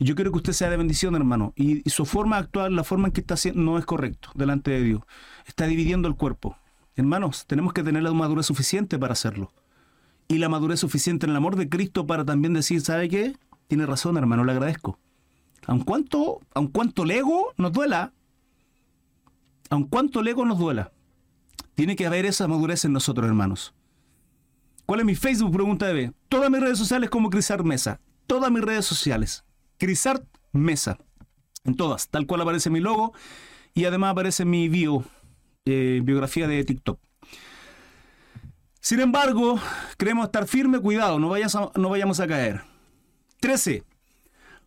[0.00, 1.52] Yo quiero que usted sea de bendición, hermano.
[1.56, 4.82] Y, su forma actual, la forma en que está haciendo, no es correcto delante de
[4.82, 5.02] Dios.
[5.46, 6.56] Está dividiendo el cuerpo.
[6.94, 9.52] Hermanos, tenemos que tener la madurez suficiente para hacerlo.
[10.28, 13.36] Y la madurez suficiente en el amor de Cristo para también decir, ¿sabe qué?
[13.66, 14.98] Tiene razón, hermano, le agradezco.
[15.66, 18.12] Aun cuanto, aun cuanto ego nos duela,
[19.70, 20.92] aun cuanto el ego nos duela,
[21.74, 23.74] tiene que haber esa madurez en nosotros, hermanos.
[24.86, 25.52] ¿Cuál es mi Facebook?
[25.52, 26.12] Pregunta B.
[26.28, 28.00] Todas mis redes sociales como Crisart Mesa.
[28.26, 29.44] Todas mis redes sociales.
[29.78, 30.98] Crisart Mesa.
[31.64, 32.08] En todas.
[32.08, 33.12] Tal cual aparece mi logo.
[33.74, 35.04] Y además aparece mi bio.
[35.64, 37.00] Eh, biografía de TikTok.
[38.80, 39.60] Sin embargo,
[39.98, 41.34] queremos estar firme, cuidado, no,
[41.74, 42.62] no vayamos a caer.
[43.40, 43.84] 13.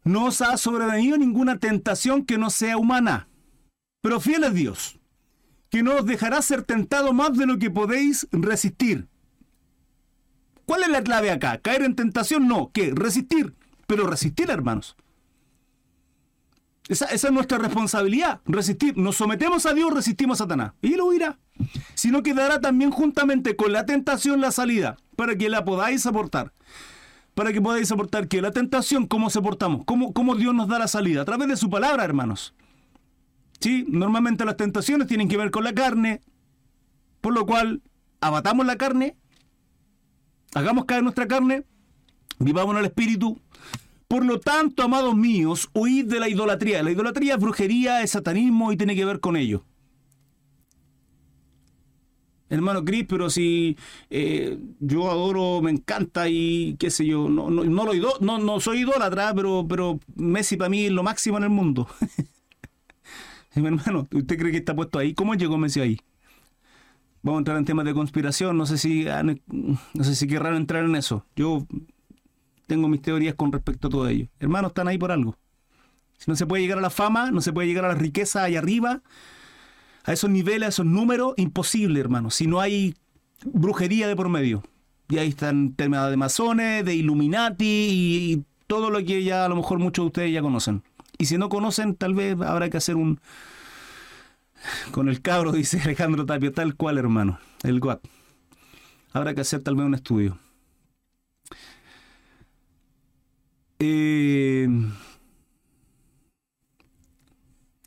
[0.04, 3.30] No os ha sobrevenido ninguna tentación que no sea humana,
[4.02, 5.02] pero fiel es Dios
[5.72, 9.08] que no os dejará ser tentado más de lo que podéis resistir.
[10.66, 11.60] ¿Cuál es la clave acá?
[11.60, 12.48] ¿Caer en tentación?
[12.48, 12.92] No, ¿qué?
[12.94, 13.56] Resistir.
[13.92, 14.96] Pero resistir, hermanos.
[16.88, 18.98] Esa, es nuestra responsabilidad, resistir.
[18.98, 20.72] Nos sometemos a Dios, resistimos a Satanás.
[20.82, 21.40] Y lo irá.
[21.94, 26.54] Sino que dará también juntamente con la tentación la salida, para que la podáis soportar.
[27.34, 29.84] Para que podáis soportar que la tentación, ¿cómo soportamos?
[29.84, 31.24] ¿Cómo, ¿Cómo Dios nos da la salida?
[31.24, 32.54] A través de su palabra, hermanos.
[33.60, 36.22] Sí, normalmente las tentaciones tienen que ver con la carne,
[37.20, 37.82] por lo cual
[38.22, 39.18] abatamos la carne,
[40.56, 41.66] hagamos caer nuestra carne,
[42.40, 43.38] vivamos el espíritu.
[44.12, 46.84] Por lo tanto, amados míos, huid de la idolatría.
[46.84, 49.64] La idolatría es brujería, es satanismo y tiene que ver con ello.
[52.50, 53.78] Hermano Cris, pero si
[54.10, 58.80] eh, yo adoro, me encanta y qué sé yo, no, no, no, lo no, soy
[58.80, 61.88] idólatra, pero, pero Messi para mí es lo máximo en el mundo.
[63.56, 65.14] hermano, ¿usted cree que está puesto ahí?
[65.14, 65.98] ¿Cómo llegó Messi ahí?
[67.22, 70.84] Vamos a entrar en temas de conspiración, no sé si no sé si querrán entrar
[70.84, 71.26] en eso.
[71.38, 71.66] Yo
[72.72, 74.28] tengo mis teorías con respecto a todo ello.
[74.40, 75.36] Hermanos, están ahí por algo.
[76.18, 78.46] Si no se puede llegar a la fama, no se puede llegar a la riqueza
[78.46, 79.02] allá arriba,
[80.06, 82.96] a esos niveles, a esos números, imposible, hermano, si no hay
[83.44, 84.64] brujería de por medio.
[85.10, 89.58] Y ahí están temas de masones, de Illuminati y, todo lo que ya a lo
[89.58, 90.82] mejor muchos de ustedes ya conocen.
[91.18, 93.20] Y si no conocen, tal vez habrá que hacer un...
[94.92, 98.00] Con el cabro, dice Alejandro Tapio, tal cual, hermano, el guat.
[99.12, 100.38] Habrá que hacer tal vez un estudio.
[103.84, 104.68] Eh,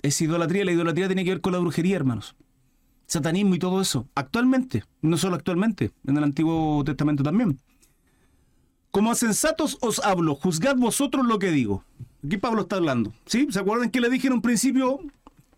[0.03, 0.65] es idolatría.
[0.65, 2.35] La idolatría tiene que ver con la brujería, hermanos.
[3.07, 4.09] Satanismo y todo eso.
[4.17, 7.61] Actualmente, no solo actualmente, en el Antiguo Testamento también.
[8.91, 11.85] Como a sensatos os hablo, juzgad vosotros lo que digo.
[12.27, 13.13] Aquí Pablo está hablando.
[13.27, 13.47] ¿Sí?
[13.51, 15.01] ¿Se acuerdan que le dije en un principio?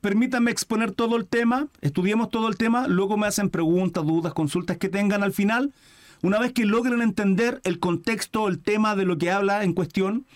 [0.03, 4.77] Permítanme exponer todo el tema, estudiemos todo el tema, luego me hacen preguntas, dudas, consultas
[4.77, 5.73] que tengan al final.
[6.23, 10.27] Una vez que logren entender el contexto, el tema de lo que habla en cuestión,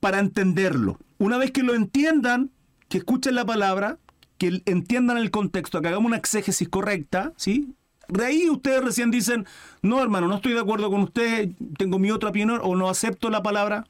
[0.00, 0.98] para entenderlo.
[1.18, 2.50] Una vez que lo entiendan,
[2.88, 3.98] que escuchen la palabra,
[4.38, 7.74] que entiendan el contexto, que hagamos una exégesis correcta, ¿sí?
[8.08, 9.46] De ahí ustedes recién dicen,
[9.82, 13.30] no hermano, no estoy de acuerdo con usted, tengo mi otra opinión o no acepto
[13.30, 13.86] la palabra.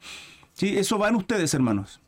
[0.53, 0.77] ¿Sí?
[0.77, 1.99] Eso va en ustedes, hermanos.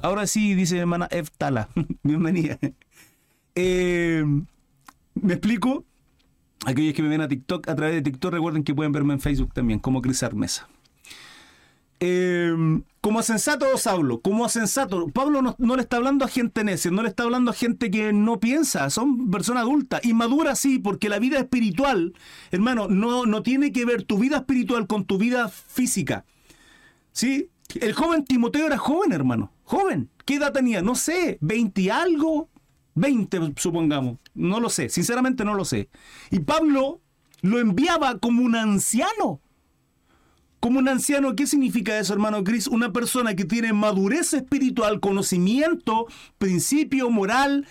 [0.00, 1.68] Ahora sí, dice hermana Eftala.
[2.02, 2.58] Bienvenida.
[3.60, 4.24] Eh,
[5.14, 5.84] ¿Me explico?
[6.66, 9.20] Aquellos que me ven a TikTok, a través de TikTok, recuerden que pueden verme en
[9.20, 10.68] Facebook también, como Cris Armesa.
[12.00, 15.08] Eh, como sensato os hablo, como sensato.
[15.08, 18.12] Pablo no, le está hablando a gente necia, no le está hablando a gente que
[18.12, 22.14] no piensa, son personas adultas y maduras sí, porque la vida espiritual,
[22.50, 26.24] hermano, no, no tiene que ver tu vida espiritual con tu vida física.
[27.12, 27.50] ¿Sí?
[27.80, 30.10] El joven Timoteo era joven, hermano, joven.
[30.24, 30.82] ¿Qué edad tenía?
[30.82, 32.48] No sé, 20 y algo,
[32.98, 35.88] 20 supongamos, no lo sé, sinceramente no lo sé.
[36.30, 37.00] Y Pablo
[37.42, 39.40] lo enviaba como un anciano
[40.60, 42.66] como un anciano, ¿qué significa eso, hermano Cris?
[42.66, 46.06] Una persona que tiene madurez espiritual, conocimiento,
[46.38, 47.66] principio, moral,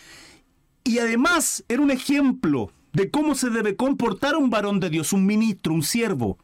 [0.84, 5.26] y además era un ejemplo de cómo se debe comportar un varón de Dios, un
[5.26, 6.38] ministro, un siervo.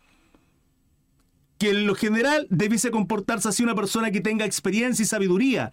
[1.58, 5.72] Que en lo general debiese comportarse así una persona que tenga experiencia y sabiduría.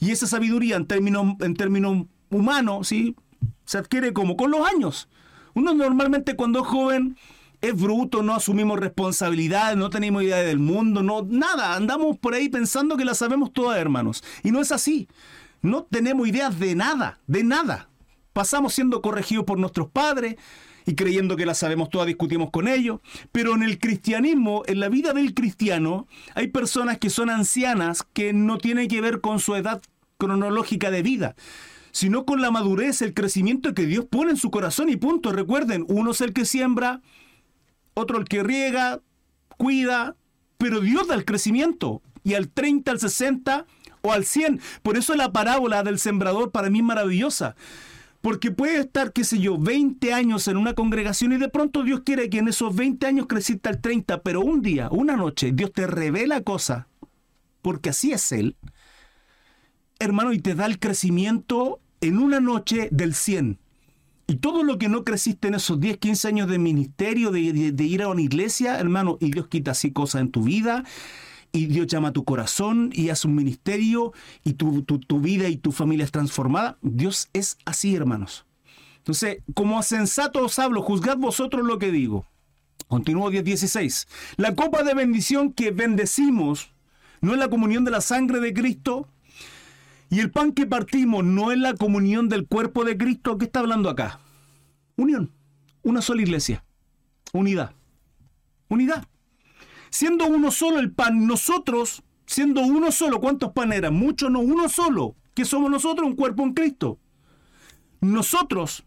[0.00, 3.16] Y esa sabiduría en términos, en términos humanos, ¿sí?
[3.64, 5.08] Se adquiere como con los años.
[5.54, 7.16] Uno normalmente cuando es joven
[7.60, 12.48] es bruto, no asumimos responsabilidad, no tenemos idea del mundo, no, nada, andamos por ahí
[12.48, 14.24] pensando que la sabemos todas, hermanos.
[14.42, 15.08] Y no es así.
[15.60, 17.88] No tenemos ideas de nada, de nada.
[18.32, 20.36] Pasamos siendo corregidos por nuestros padres
[20.86, 23.00] y creyendo que la sabemos todas, discutimos con ellos.
[23.30, 28.32] Pero en el cristianismo, en la vida del cristiano, hay personas que son ancianas que
[28.32, 29.82] no tienen que ver con su edad
[30.16, 31.34] cronológica de vida
[31.92, 35.32] sino con la madurez, el crecimiento que Dios pone en su corazón y punto.
[35.32, 37.00] Recuerden, uno es el que siembra,
[37.94, 39.00] otro el que riega,
[39.56, 40.16] cuida,
[40.58, 42.02] pero Dios da el crecimiento.
[42.22, 43.66] Y al 30, al 60
[44.02, 44.60] o al 100.
[44.82, 47.56] Por eso la parábola del sembrador para mí es maravillosa.
[48.20, 52.02] Porque puede estar, qué sé yo, 20 años en una congregación y de pronto Dios
[52.04, 55.72] quiere que en esos 20 años creciste al 30, pero un día, una noche, Dios
[55.72, 56.84] te revela cosas,
[57.62, 58.56] porque así es Él,
[60.00, 63.58] hermano, y te da el crecimiento en una noche del 100.
[64.26, 68.02] Y todo lo que no creciste en esos 10, 15 años de ministerio, de, ir
[68.02, 70.84] a una iglesia, hermano, y Dios quita así cosas en tu vida,
[71.52, 74.12] y Dios llama a tu corazón y hace un ministerio,
[74.44, 74.84] y tu,
[75.20, 76.78] vida y tu familia es transformada.
[76.80, 78.46] Dios es así, hermanos.
[78.98, 82.24] Entonces, como a sensato os hablo, juzgad vosotros lo que digo.
[82.86, 84.06] Continúo 10.16.
[84.36, 86.72] La copa de bendición que bendecimos
[87.20, 89.08] no es la comunión de la sangre de Cristo.
[90.10, 93.38] Y el pan que partimos no es la comunión del cuerpo de Cristo.
[93.38, 94.18] ¿Qué está hablando acá?
[94.96, 95.30] Unión.
[95.82, 96.64] Una sola iglesia.
[97.32, 97.72] Unidad.
[98.68, 99.06] Unidad.
[99.88, 103.94] Siendo uno solo el pan, nosotros, siendo uno solo, ¿cuántos panes eran?
[103.94, 105.14] Muchos, no, uno solo.
[105.32, 106.08] ¿Qué somos nosotros?
[106.08, 106.98] Un cuerpo en Cristo.
[108.00, 108.84] Nosotros,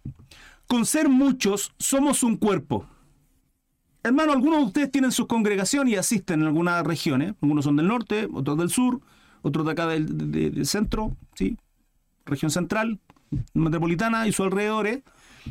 [0.68, 2.86] con ser muchos, somos un cuerpo.
[4.04, 7.36] Hermano, algunos de ustedes tienen sus congregaciones y asisten en algunas regiones.
[7.42, 9.00] Algunos son del norte, otros del sur,
[9.44, 11.58] otro de acá del, centro, ¿sí?
[12.26, 13.00] región central,
[13.54, 15.04] metropolitana y sus alrededores,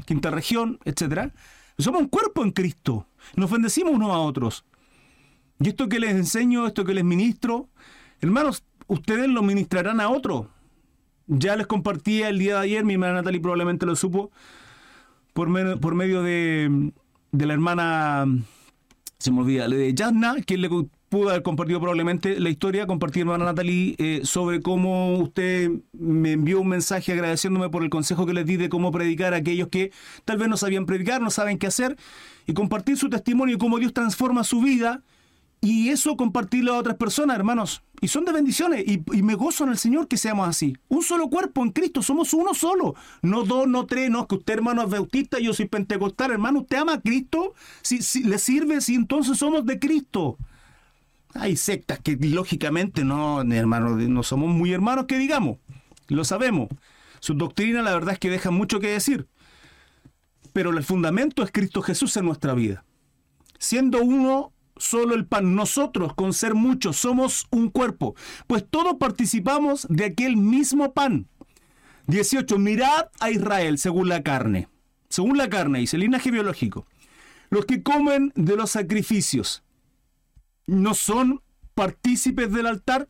[0.07, 1.33] quinta región, etcétera.
[1.79, 3.07] Somos un cuerpo en Cristo.
[3.37, 4.65] Nos bendecimos unos a otros.
[5.61, 7.69] Y esto que les enseño, esto que les ministro,
[8.21, 10.47] hermanos, ustedes lo ministrarán a otros.
[11.27, 14.31] Ya les compartía el día de ayer, mi hermana Natalie probablemente lo supo,
[15.35, 16.93] por, por medio de,
[17.31, 18.27] de, la hermana,
[19.19, 20.69] se me olvida, de Yasna, quien le
[21.13, 26.59] pudo haber compartido probablemente la historia, compartir hermana Natalie eh, sobre cómo usted me envió
[26.63, 29.93] un mensaje agradeciéndome por el consejo que les di de cómo predicar a aquellos que
[30.25, 31.99] tal vez no sabían predicar, no saben qué hacer,
[32.47, 35.03] y compartir su testimonio y cómo Dios transforma su vida
[35.61, 37.83] y eso compartirlo a otras personas, hermanos.
[38.01, 38.83] Y son de bendiciones.
[38.87, 40.77] Y, me gozo en el Señor que seamos así.
[40.89, 42.03] Un solo cuerpo en Cristo.
[42.03, 42.97] Somos uno solo.
[43.21, 44.11] No dos, no tres.
[44.11, 46.33] No es que usted, hermano, es bautista y yo soy pentecostal.
[46.33, 47.55] Hermano, usted ama a Cristo.
[47.83, 50.37] Si, si le sirve, si entonces somos de Cristo.
[51.35, 55.59] Hay sectas que lógicamente no, hermano, no somos muy hermanos que digamos.
[56.09, 56.69] Lo sabemos.
[57.21, 59.29] Su doctrina, la verdad es que deja mucho que decir.
[60.53, 62.85] Pero el fundamento es Cristo Jesús en nuestra vida.
[63.59, 65.55] Siendo uno solo el pan.
[65.55, 68.15] Nosotros, con ser muchos, somos un cuerpo,
[68.47, 71.29] pues todos participamos de aquel mismo pan.
[72.09, 72.59] 18.
[72.59, 74.69] Mirad a Israel según la carne.
[75.09, 76.87] Según la carne, dice el linaje biológico.
[77.51, 79.63] Los que comen de los sacrificios
[80.67, 81.43] no son
[81.75, 83.09] partícipes del altar.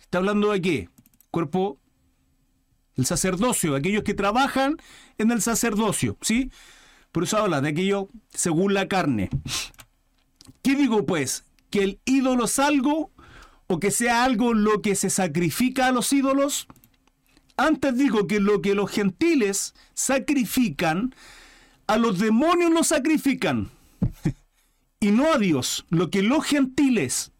[0.00, 0.88] ¿Está hablando de qué?
[1.30, 1.78] Cuerpo
[2.96, 4.76] el sacerdocio, aquellos que trabajan
[5.18, 6.50] en el sacerdocio, ¿sí?
[7.12, 9.30] Por eso habla de aquello según la carne.
[10.62, 11.44] ¿Qué digo pues?
[11.70, 13.10] ¿Que el ídolo es algo
[13.66, 16.66] o que sea algo lo que se sacrifica a los ídolos?
[17.56, 21.14] Antes digo que lo que los gentiles sacrifican,
[21.86, 23.70] a los demonios lo sacrifican.
[25.00, 27.32] y no a Dios, lo que los gentiles,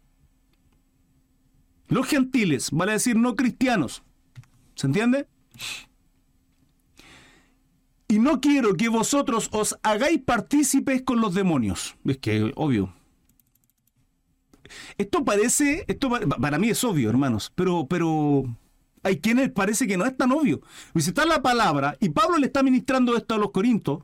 [1.87, 4.03] los gentiles, vale decir no cristianos,
[4.75, 5.27] ¿se entiende?
[8.07, 11.95] Y no quiero que vosotros os hagáis partícipes con los demonios.
[12.03, 12.93] Es que, obvio.
[14.97, 18.43] Esto parece, esto para mí es obvio, hermanos, pero, pero
[19.03, 20.61] hay quienes parece que no es tan obvio.
[20.95, 24.03] Si está la palabra, y Pablo le está ministrando esto a los Corintos,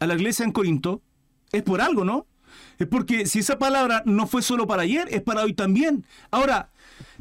[0.00, 1.02] a la iglesia en Corinto,
[1.52, 2.26] es por algo, ¿no?
[2.78, 6.04] Es porque si esa palabra no fue solo para ayer, es para hoy también.
[6.30, 6.70] Ahora,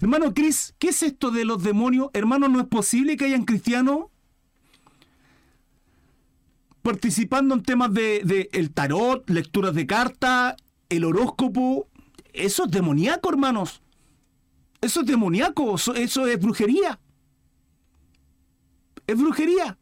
[0.02, 2.10] hermano Cris, ¿qué es esto de los demonios?
[2.13, 4.08] Hermano, ¿no es posible que hayan cristianos
[6.86, 10.56] participando en temas de, el tarot, lecturas de carta,
[10.88, 11.88] el horóscopo.
[12.32, 13.82] Eso es demoníaco, hermanos.
[14.82, 17.00] Eso es demoníaco, eso, es brujería.
[19.08, 19.80] Es brujería.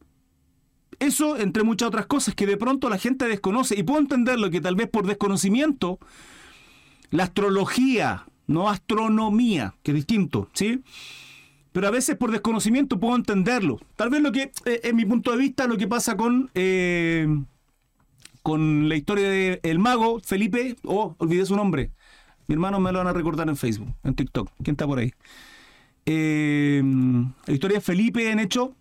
[1.00, 3.78] Eso, entre muchas otras cosas, que de pronto la gente desconoce.
[3.78, 6.00] Y puedo entenderlo que tal vez por desconocimiento,
[7.10, 10.82] la astrología, no astronomía, que es distinto, ¿sí?
[11.74, 13.80] pero a veces por desconocimiento puedo entenderlo.
[13.98, 17.28] Tal vez lo que, eh, en mi punto de vista, lo que pasa con, eh,
[18.44, 21.92] con la historia del el mago Felipe, oh, olvidé su nombre.
[22.48, 24.52] Mi hermano me lo van a recordar en Facebook, en TikTok.
[24.64, 25.14] ¿Quién está por ahí?
[26.06, 26.82] Eh,
[27.48, 28.76] la historia de Felipe en hecho.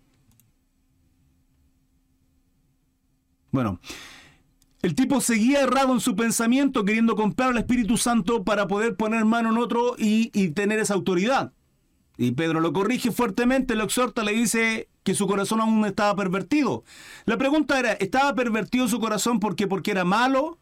[3.53, 3.79] Bueno,
[4.81, 9.23] el tipo seguía errado en su pensamiento, queriendo comprar al Espíritu Santo para poder poner
[9.25, 11.53] mano en otro y tener esa autoridad.
[12.17, 16.83] Y Pedro lo corrige fuertemente, lo exhorta, le dice que su corazón aún estaba pervertido.
[17.25, 20.57] La pregunta era, ¿estaba pervertido su corazón porque, porque era malo?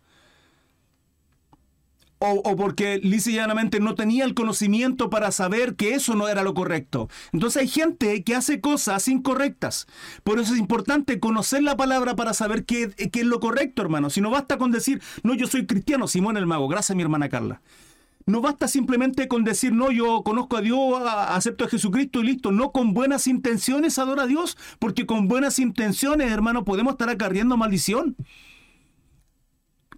[2.23, 3.31] O, porque lisa
[3.79, 7.09] no tenía el conocimiento para saber que eso no era lo correcto.
[7.33, 9.87] Entonces hay gente que hace cosas incorrectas.
[10.23, 14.11] Por eso es importante conocer la palabra para saber qué, qué es lo correcto, hermano.
[14.11, 16.67] Si no basta con decir, no, yo soy cristiano, Simón el Mago.
[16.67, 17.59] Gracias, mi hermana Carla.
[18.27, 22.51] No basta simplemente con decir, no, yo conozco a Dios, acepto a Jesucristo y listo.
[22.51, 27.57] No, con buenas intenciones adora a Dios, porque con buenas intenciones, hermano, podemos estar acarreando
[27.57, 28.15] maldición.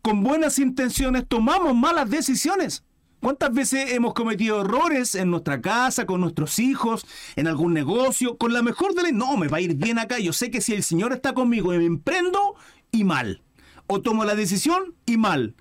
[0.03, 2.83] Con buenas intenciones tomamos malas decisiones.
[3.19, 8.53] ¿Cuántas veces hemos cometido errores en nuestra casa, con nuestros hijos, en algún negocio, con
[8.53, 9.13] la mejor de las...
[9.13, 10.19] No, me va a ir bien acá.
[10.19, 12.55] Yo sé que si el Señor está conmigo, me emprendo
[12.91, 13.41] y mal.
[13.87, 15.55] O tomo la decisión y mal.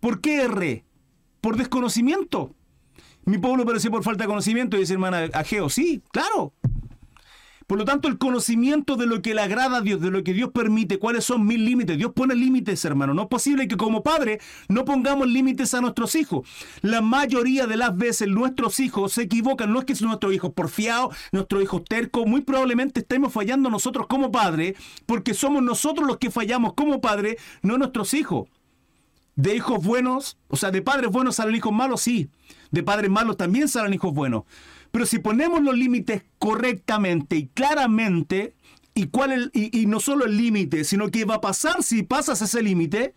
[0.00, 0.86] ¿Por qué erré?
[1.42, 2.54] por desconocimiento.
[3.24, 5.68] Mi pueblo pereció por falta de conocimiento, dice hermana Ageo.
[5.68, 6.54] Sí, claro.
[7.72, 10.34] Por lo tanto, el conocimiento de lo que le agrada a Dios, de lo que
[10.34, 11.96] Dios permite, cuáles son mis límites.
[11.96, 13.14] Dios pone límites, hermano.
[13.14, 16.46] No es posible que como padre no pongamos límites a nuestros hijos.
[16.82, 19.72] La mayoría de las veces nuestros hijos se equivocan.
[19.72, 22.26] No es que son nuestros hijos porfiados, nuestros hijos tercos.
[22.26, 27.38] Muy probablemente estemos fallando nosotros como padre, porque somos nosotros los que fallamos como padre,
[27.62, 28.50] no nuestros hijos.
[29.34, 32.28] De hijos buenos, o sea, de padres buenos salen hijos malos, sí.
[32.70, 34.42] De padres malos también salen hijos buenos.
[34.92, 38.54] Pero si ponemos los límites correctamente y claramente,
[38.94, 42.62] y, cuál y, no solo el límite, sino qué va a pasar si pasas ese
[42.62, 43.14] límite,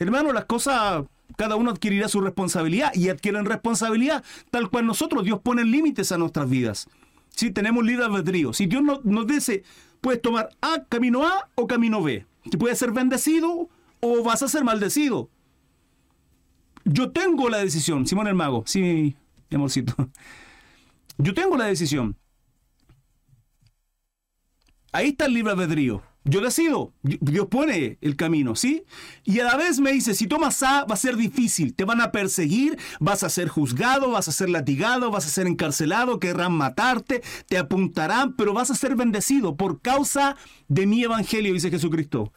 [0.00, 1.04] hermano, las cosas,
[1.36, 6.18] cada uno adquirirá su responsabilidad y adquieren responsabilidad tal cual nosotros, Dios pone límites a
[6.18, 6.88] nuestras vidas.
[7.30, 9.62] Si tenemos libre albedrío, si Dios nos dice,
[10.00, 13.68] puedes tomar A, camino A o camino B, si puedes ser bendecido
[14.00, 15.30] o vas a ser maldecido.
[16.84, 19.14] Yo tengo la decisión, Simón el Mago, sí,
[19.50, 19.94] mi amorcito.
[21.18, 22.16] Yo tengo la decisión.
[24.92, 26.02] Ahí está el libre albedrío.
[26.24, 28.84] Yo decido, Dios pone el camino, ¿sí?
[29.24, 32.00] Y a la vez me dice, si tomas A va a ser difícil, te van
[32.00, 36.52] a perseguir, vas a ser juzgado, vas a ser latigado, vas a ser encarcelado, querrán
[36.52, 40.36] matarte, te apuntarán, pero vas a ser bendecido por causa
[40.68, 42.32] de mi evangelio, dice Jesucristo.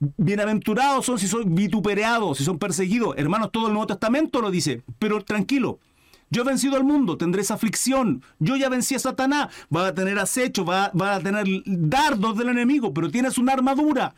[0.00, 3.14] Bienaventurados son si son vituperados, si son perseguidos.
[3.16, 5.78] Hermanos, todo el Nuevo Testamento lo dice, pero tranquilo,
[6.32, 8.22] yo he vencido al mundo, tendré esa aflicción.
[8.38, 9.52] Yo ya vencí a Satanás.
[9.74, 14.14] Va a tener acecho, va, a tener dardos del enemigo, pero tienes una armadura.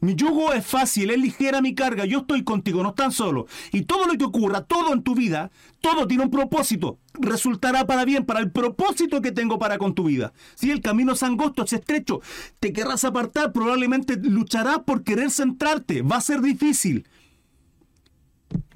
[0.00, 3.46] Mi yugo es fácil, es ligera mi carga, yo estoy contigo, no están solo.
[3.72, 5.50] Y todo lo que ocurra, todo en tu vida,
[5.80, 6.98] todo tiene un propósito.
[7.14, 10.34] Resultará para bien, para el propósito que tengo para con tu vida.
[10.54, 12.20] Si el camino es angosto, es estrecho,
[12.60, 17.06] te querrás apartar, probablemente lucharás por querer centrarte, va a ser difícil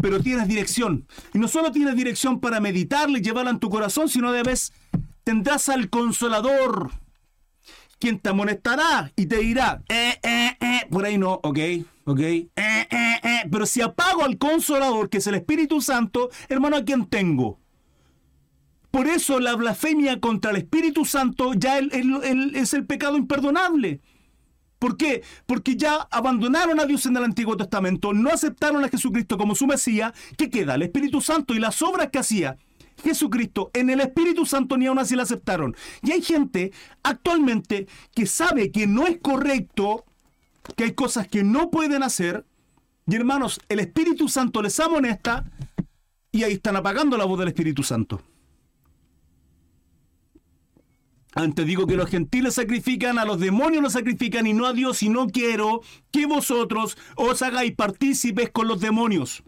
[0.01, 1.07] pero tienes dirección.
[1.35, 4.73] Y no solo tienes dirección para meditarla y llevarla en tu corazón, sino debes,
[5.25, 6.91] tendrás al consolador,
[7.99, 11.59] quien te amonestará y te dirá, eh, eh, eh, por ahí no, ok,
[12.05, 13.43] ok, eh, eh, eh.
[13.51, 17.61] Pero si apago al consolador, que es el Espíritu Santo, hermano, ¿a quién tengo?
[18.91, 24.01] Por eso la blasfemia contra el Espíritu Santo ya es el pecado imperdonable.
[24.81, 25.23] ¿Por qué?
[25.45, 29.67] Porque ya abandonaron a Dios en el Antiguo Testamento, no aceptaron a Jesucristo como su
[29.67, 30.15] Mesías.
[30.39, 30.75] ¿Qué queda?
[30.75, 32.57] El Espíritu Santo y las obras que hacía
[33.05, 35.77] Jesucristo en el Espíritu Santo ni aún así la aceptaron.
[36.03, 36.73] Y hay gente
[37.03, 40.07] actualmente que sabe que no es correcto,
[40.77, 42.47] que hay cosas que no pueden hacer.
[43.07, 45.45] Y hermanos, el Espíritu Santo les amonesta
[46.33, 48.23] y ahí están apagando la voz del Espíritu Santo.
[51.35, 55.03] Antes digo que los gentiles sacrifican, a los demonios los sacrifican y no a Dios,
[55.03, 59.45] y no quiero que vosotros os hagáis partícipes con los demonios.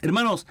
[0.00, 0.46] Hermanos,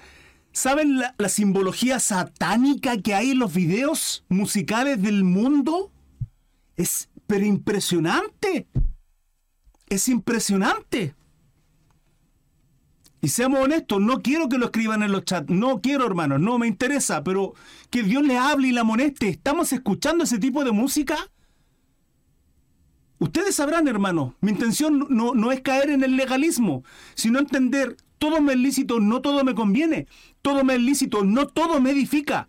[0.52, 5.92] ¿saben la, la, simbología satánica que hay en los videos musicales del mundo?
[6.76, 8.68] Es pero impresionante.
[9.88, 11.16] Es impresionante.
[13.26, 16.60] Y seamos honestos, no quiero que lo escriban en los chats, no quiero hermanos, no
[16.60, 17.56] me interesa, pero
[17.90, 19.30] que Dios le hable y la amoneste.
[19.30, 21.18] ¿Estamos escuchando ese tipo de música?
[23.18, 26.84] Ustedes sabrán, hermanos, mi intención no, no es caer en el legalismo,
[27.16, 30.06] sino entender, todo me es lícito, no todo me conviene,
[30.44, 32.48] todo me es lícito, no todo me edifica.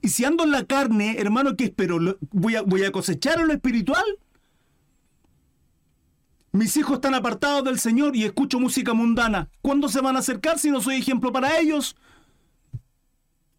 [0.00, 1.98] Y si ando en la carne, hermano, ¿qué espero?
[2.30, 4.04] ¿Voy a, voy a cosechar lo espiritual?
[6.54, 9.50] Mis hijos están apartados del Señor y escucho música mundana.
[9.60, 11.96] ¿Cuándo se van a acercar si no soy ejemplo para ellos?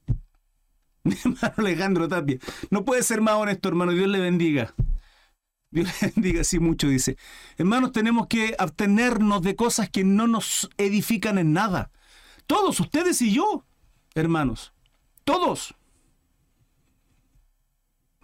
[1.03, 2.39] Mi hermano Alejandro Tapia.
[2.69, 3.91] No puede ser más honesto, hermano.
[3.91, 4.73] Dios le bendiga.
[5.71, 7.17] Dios le bendiga así mucho, dice.
[7.57, 11.91] Hermanos, tenemos que abstenernos de cosas que no nos edifican en nada.
[12.47, 13.65] Todos, ustedes y yo,
[14.13, 14.71] hermanos.
[15.25, 15.75] Todos.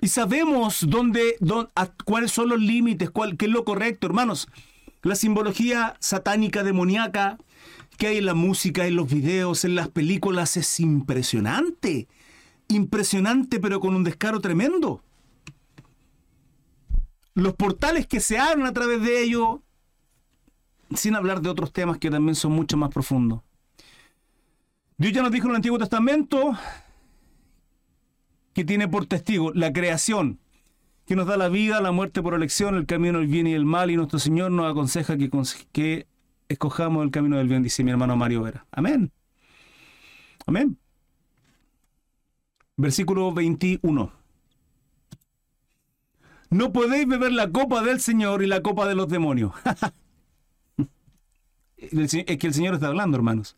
[0.01, 1.37] Y sabemos dónde,
[2.05, 4.47] cuáles son los límites, cuál, qué es lo correcto, hermanos.
[5.03, 7.37] La simbología satánica demoníaca
[7.97, 12.07] que hay en la música, en los videos, en las películas es impresionante.
[12.67, 15.03] Impresionante, pero con un descaro tremendo.
[17.35, 19.61] Los portales que se abren a través de ello,
[20.95, 23.41] sin hablar de otros temas que también son mucho más profundos.
[24.97, 26.57] Dios ya nos dijo en el Antiguo Testamento
[28.53, 30.39] que tiene por testigo la creación,
[31.05, 33.65] que nos da la vida, la muerte por elección, el camino del bien y el
[33.65, 35.29] mal, y nuestro Señor nos aconseja que,
[35.71, 36.07] que
[36.47, 38.65] escojamos el camino del bien, dice mi hermano Mario Vera.
[38.71, 39.11] Amén.
[40.45, 40.77] Amén.
[42.77, 44.11] Versículo 21.
[46.49, 49.53] No podéis beber la copa del Señor y la copa de los demonios.
[51.77, 53.55] es que el Señor está hablando, hermanos.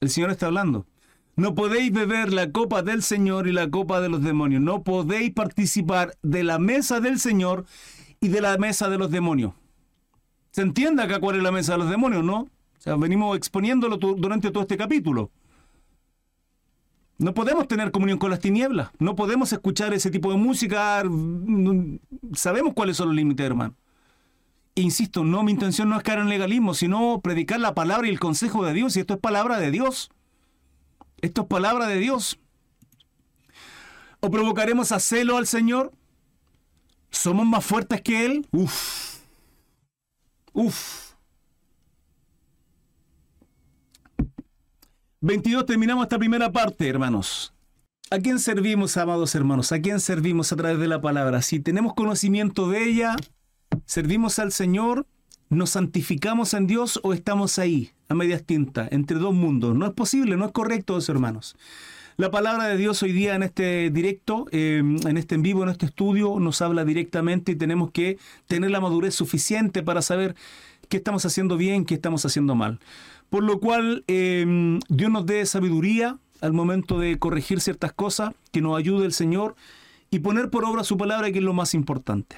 [0.00, 0.86] El Señor está hablando.
[1.36, 4.62] No podéis beber la copa del Señor y la copa de los demonios.
[4.62, 7.66] No podéis participar de la mesa del Señor
[8.20, 9.52] y de la mesa de los demonios.
[10.52, 12.40] ¿Se entiende acá cuál es la mesa de los demonios, no?
[12.40, 15.30] O sea, venimos exponiéndolo durante todo este capítulo.
[17.18, 18.90] No podemos tener comunión con las tinieblas.
[18.98, 21.02] No podemos escuchar ese tipo de música.
[22.32, 23.74] Sabemos cuáles son los límites, hermano.
[24.74, 28.20] Insisto, no, mi intención no es caer en legalismo, sino predicar la palabra y el
[28.20, 28.96] consejo de Dios.
[28.96, 30.10] Y esto es palabra de Dios.
[31.20, 32.38] Esto es palabra de Dios.
[34.20, 35.92] ¿O provocaremos a celo al Señor?
[37.10, 38.46] ¿Somos más fuertes que Él?
[38.52, 39.18] Uf.
[40.52, 41.06] Uf.
[45.20, 47.52] 22 terminamos esta primera parte, hermanos.
[48.10, 49.72] ¿A quién servimos, amados hermanos?
[49.72, 51.42] ¿A quién servimos a través de la palabra?
[51.42, 53.16] Si tenemos conocimiento de ella,
[53.84, 55.06] servimos al Señor,
[55.48, 59.74] nos santificamos en Dios o estamos ahí, a medias tintas, entre dos mundos.
[59.74, 61.56] No es posible, no es correcto, hermanos.
[62.16, 65.68] La palabra de Dios hoy día en este directo, eh, en este en vivo, en
[65.68, 70.34] este estudio, nos habla directamente y tenemos que tener la madurez suficiente para saber
[70.88, 72.80] qué estamos haciendo bien, qué estamos haciendo mal.
[73.28, 78.62] Por lo cual, eh, Dios nos dé sabiduría al momento de corregir ciertas cosas, que
[78.62, 79.54] nos ayude el Señor
[80.10, 82.36] y poner por obra su palabra, que es lo más importante.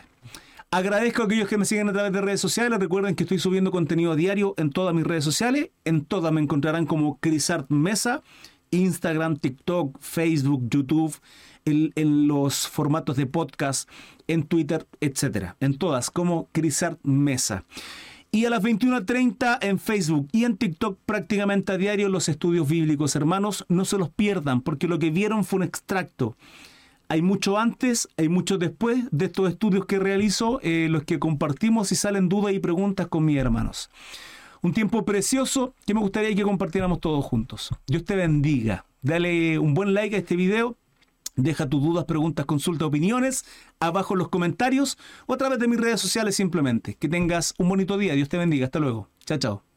[0.70, 2.78] Agradezco a aquellos que me siguen a través de redes sociales.
[2.78, 5.70] Recuerden que estoy subiendo contenido diario en todas mis redes sociales.
[5.84, 8.22] En todas me encontrarán como Crisart Mesa
[8.70, 11.16] Instagram, TikTok, Facebook, YouTube,
[11.64, 13.88] en, los formatos de podcast,
[14.26, 15.56] en Twitter, etcétera.
[15.60, 17.64] En todas, como Crisart Mesa.
[18.30, 23.16] Y a las 21.30 en Facebook y en TikTok prácticamente a diario los estudios bíblicos,
[23.16, 23.64] hermanos.
[23.68, 26.36] No se los pierdan porque lo que vieron fue un extracto.
[27.08, 31.90] Hay mucho antes, hay mucho después de estos estudios que realizo, eh, los que compartimos
[31.92, 33.90] y salen dudas y preguntas con mis hermanos
[34.62, 37.70] un tiempo precioso que me gustaría que compartiéramos todos juntos.
[37.86, 38.84] Dios te bendiga.
[39.02, 40.76] Dale un buen like a este video.
[41.36, 43.44] Deja tus dudas, preguntas, consultas, opiniones
[43.78, 46.94] abajo en los comentarios o a través de mis redes sociales simplemente.
[46.94, 48.14] Que tengas un bonito día.
[48.14, 48.66] Dios te bendiga.
[48.66, 49.08] Hasta luego.
[49.24, 49.67] Chao, chao.